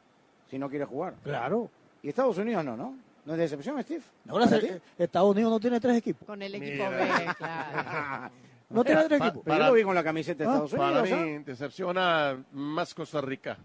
[0.50, 1.14] Si no quiere jugar.
[1.24, 1.70] Claro.
[2.04, 2.96] Y Estados Unidos no, ¿no?
[3.26, 4.02] ¿No es decepción, Steve?
[4.26, 4.82] No, ¿Para se-?
[4.98, 6.26] Estados Unidos no tiene tres equipos.
[6.26, 6.90] Con el equipo Mira.
[7.20, 8.32] B, claro.
[8.72, 9.44] No tiene tres Pa- equipos.
[9.44, 11.20] Pero yo lo vi con la camiseta de Ah, Estados Para Unidos.
[11.20, 13.58] mí, decepciona más Costa Rica.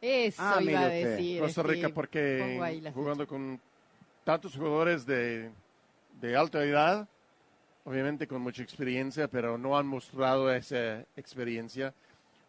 [0.00, 1.40] Eso Ah, iba a decir.
[1.40, 3.60] Costa Rica porque jugando con
[4.24, 5.50] tantos jugadores de,
[6.20, 7.06] de alta edad,
[7.84, 11.94] obviamente con mucha experiencia, pero no han mostrado esa experiencia.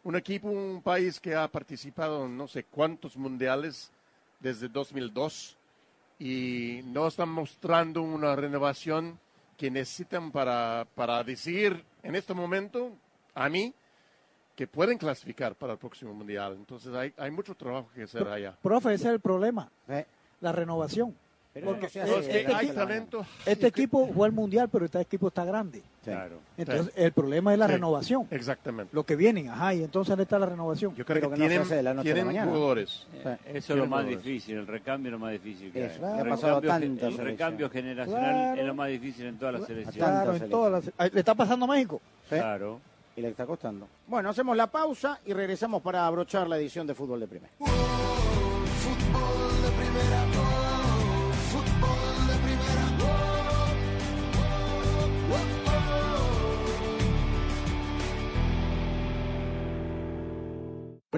[0.04, 3.92] Un equipo, un país que ha participado en no sé cuántos mundiales
[4.40, 5.56] desde 2002
[6.20, 9.18] y no están mostrando una renovación
[9.58, 12.92] que necesitan para, para decir en este momento,
[13.34, 13.74] a mí,
[14.56, 16.56] que pueden clasificar para el próximo mundial.
[16.58, 18.58] Entonces hay, hay mucho trabajo que hacer allá.
[18.62, 19.72] Profe, ese es el problema.
[19.88, 20.06] ¿eh?
[20.42, 21.16] La renovación.
[21.66, 23.28] Porque no se hace este, de la equipo- noche la mañana.
[23.46, 25.82] este equipo jugó al mundial, pero este equipo está grande.
[26.04, 26.40] Claro.
[26.58, 27.02] Entonces, Sí.
[27.04, 28.28] el problema es la Sí, renovación.
[28.32, 28.96] Exactamente.
[28.96, 30.96] Lo que vienen, ajá, y entonces ¿dónde está la renovación?
[30.96, 31.62] Yo creo que, tienen,
[32.02, 33.06] tienen jugadores.
[33.14, 35.90] Eh, Eso es lo más difícil, el recambio es lo más difícil que hay.
[35.90, 38.62] Eso, le ha el recambio, tantas el recambio generacional Claro.
[38.62, 39.96] es lo más difícil en todas las selecciones.
[39.98, 42.02] Claro, en todas las- ¿Le está pasando a México?
[42.30, 42.80] Claro.
[43.16, 43.88] Y le está costando.
[44.08, 47.52] Bueno, hacemos la pausa y regresamos para abrochar la edición de Fútbol de Primera.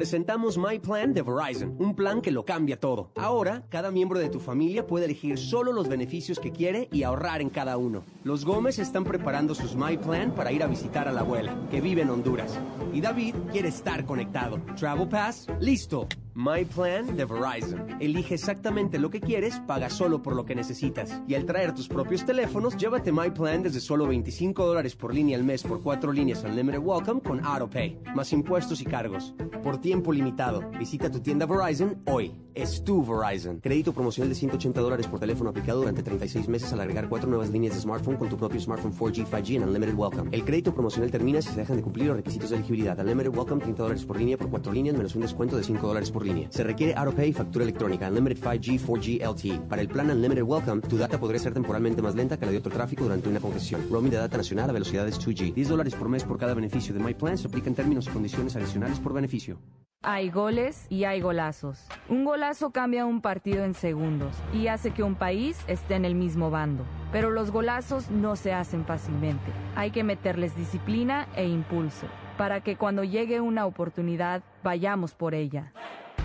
[0.01, 3.11] Presentamos My Plan de Verizon, un plan que lo cambia todo.
[3.15, 7.39] Ahora, cada miembro de tu familia puede elegir solo los beneficios que quiere y ahorrar
[7.39, 8.01] en cada uno.
[8.23, 11.81] Los Gómez están preparando sus My Plan para ir a visitar a la abuela, que
[11.81, 12.59] vive en Honduras.
[12.91, 14.59] Y David quiere estar conectado.
[14.75, 16.07] Travel Pass, listo.
[16.33, 17.97] My Plan de Verizon.
[17.99, 21.21] Elige exactamente lo que quieres, paga solo por lo que necesitas.
[21.27, 25.37] Y al traer tus propios teléfonos, llévate My Plan desde solo 25 dólares por línea
[25.37, 29.33] al mes por cuatro líneas Unlimited Welcome con AutoPay, más impuestos y cargos.
[29.61, 32.33] Por tiempo limitado, visita tu tienda Verizon hoy.
[32.53, 33.59] Es tu Verizon.
[33.59, 37.49] Crédito promocional de 180 dólares por teléfono aplicado durante 36 meses al agregar cuatro nuevas
[37.49, 40.29] líneas de smartphone con tu propio smartphone 4G, 5G en Unlimited Welcome.
[40.33, 42.99] El crédito promocional termina si se dejan de cumplir los requisitos de elegibilidad.
[42.99, 46.11] Unlimited Welcome 30 dólares por línea por cuatro líneas menos un descuento de 5 dólares
[46.11, 46.47] por línea.
[46.51, 48.07] Se requiere AutoPay y factura electrónica.
[48.09, 49.59] Unlimited 5G, 4G LTE.
[49.67, 52.57] Para el plan Unlimited Welcome, tu data podría ser temporalmente más lenta que la de
[52.57, 53.87] otro tráfico durante una congestión.
[53.89, 55.53] Roaming de data nacional a velocidades 2G.
[55.53, 58.09] 10 dólares por mes por cada beneficio de My Plan se aplica en términos y
[58.09, 59.59] condiciones adicionales por beneficio.
[60.03, 61.85] Hay goles y hay golazos.
[62.09, 66.15] Un golazo cambia un partido en segundos y hace que un país esté en el
[66.15, 66.83] mismo bando.
[67.11, 69.51] Pero los golazos no se hacen fácilmente.
[69.75, 75.71] Hay que meterles disciplina e impulso para que cuando llegue una oportunidad vayamos por ella.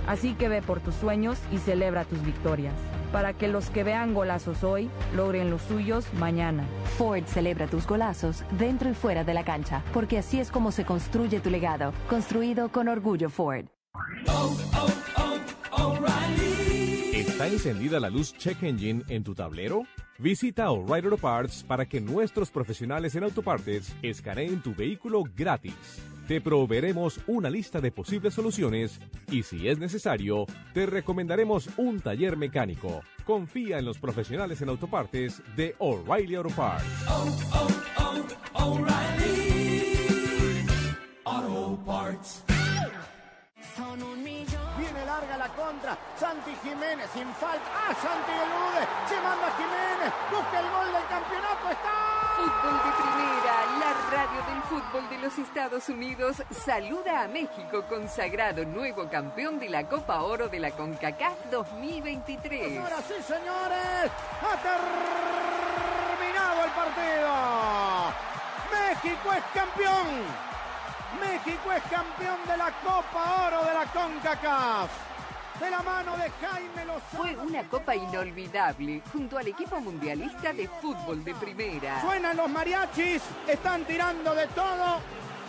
[0.07, 2.75] Así que ve por tus sueños y celebra tus victorias,
[3.13, 6.65] para que los que vean golazos hoy logren los suyos mañana.
[6.97, 10.85] Ford celebra tus golazos dentro y fuera de la cancha, porque así es como se
[10.85, 13.67] construye tu legado, construido con orgullo Ford.
[17.13, 19.83] ¿Está encendida la luz Check Engine en tu tablero?
[20.19, 25.75] Visita O'Reilly Auto Parts para que nuestros profesionales en autopartes escaneen tu vehículo gratis.
[26.27, 28.99] Te proveeremos una lista de posibles soluciones
[29.31, 33.03] y si es necesario, te recomendaremos un taller mecánico.
[33.25, 36.85] Confía en los profesionales en autopartes de O'Reilly Auto Parts.
[41.25, 42.43] Auto Parts.
[44.79, 45.97] Viene larga la contra.
[46.19, 47.65] Santi Jiménez sin falta.
[47.73, 48.87] ¡Ah, Santi elude!
[49.09, 50.13] Se manda Jiménez.
[50.31, 51.71] Busca el gol del campeonato.
[51.71, 52.26] ¡Está!
[52.37, 58.63] Fútbol de primera, la radio del fútbol de los Estados Unidos saluda a México consagrado
[58.67, 62.63] nuevo campeón de la Copa Oro de la CONCACAF 2023.
[62.63, 64.11] Señoras y señores,
[64.43, 64.55] ha
[66.13, 67.33] terminado el partido.
[68.71, 70.07] México es campeón.
[71.19, 75.16] México es campeón de la Copa Oro de la CONCACAF.
[75.61, 77.01] De la mano de Jaime Lozano.
[77.17, 82.01] Fue una copa inolvidable junto al equipo mundialista de fútbol de primera.
[82.03, 85.01] Suenan los mariachis, están tirando de todo.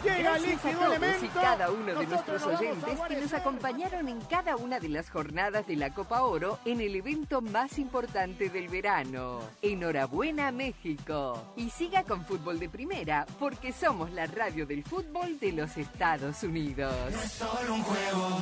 [0.04, 1.26] Llega el Gracias a todos elemento.
[1.26, 4.90] y cada uno de Nosotros nuestros nos oyentes que nos acompañaron en cada una de
[4.90, 9.40] las jornadas de la Copa Oro en el evento más importante del verano.
[9.64, 11.52] Enhorabuena México.
[11.58, 16.44] Y siga con fútbol de primera porque somos la radio del fútbol de los Estados
[16.44, 16.94] Unidos.
[17.32, 18.42] Solo un juego.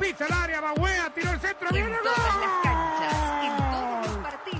[0.00, 1.68] Pisa el área, va Wea, tiró el centro.
[1.68, 2.62] En ¡Viene todas las gol!
[2.62, 4.59] canchas, en todos los partidos,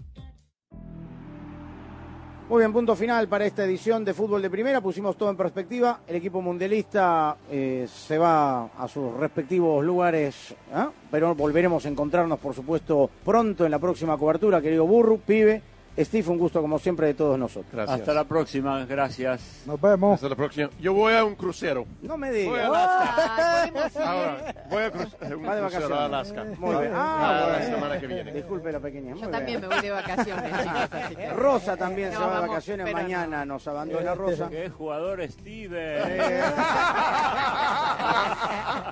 [2.51, 4.81] Muy bien, punto final para esta edición de Fútbol de Primera.
[4.81, 6.01] Pusimos todo en perspectiva.
[6.05, 10.89] El equipo mundialista eh, se va a sus respectivos lugares, ¿ah?
[11.09, 15.61] pero volveremos a encontrarnos, por supuesto, pronto en la próxima cobertura, querido Burru, pibe.
[15.99, 17.71] Steve, un gusto como siempre de todos nosotros.
[17.73, 17.99] Gracias.
[17.99, 19.63] Hasta la próxima, gracias.
[19.65, 20.15] Nos vemos.
[20.15, 20.69] Hasta la próxima.
[20.79, 21.85] Yo voy a un crucero.
[22.01, 22.69] No me Voy a digas.
[22.69, 24.09] Alaska.
[24.11, 26.39] Ahora, voy a cru- un Va de crucero a vacaciones.
[26.39, 26.43] Alaska.
[26.59, 26.91] Muy bien.
[26.95, 27.75] Ah, Ah, la bueno.
[27.75, 28.31] semana que viene.
[28.31, 29.13] Disculpe la pequeña.
[29.15, 29.69] Muy Yo también bien.
[29.69, 30.51] me voy de vacaciones,
[31.35, 32.85] Rosa también No, se va de vacaciones.
[32.85, 33.03] pero no.
[33.03, 34.47] Mañana nos abandona Rosa.
[34.49, 36.01] Qué jugador Steve.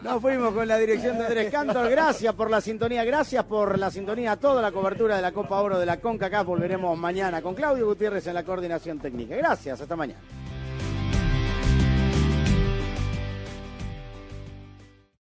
[0.04, 1.90] Nos fuimos con la dirección de Andrés Cantor.
[1.90, 5.80] Gracias por la sintonía, gracias por la sintonía, toda la cobertura de la Copa Oro
[5.80, 6.46] de la CONCACAF.
[6.46, 9.36] Volveremos mañana con Claudio Gutiérrez en la coordinación técnica.
[9.36, 10.20] Gracias, hasta mañana.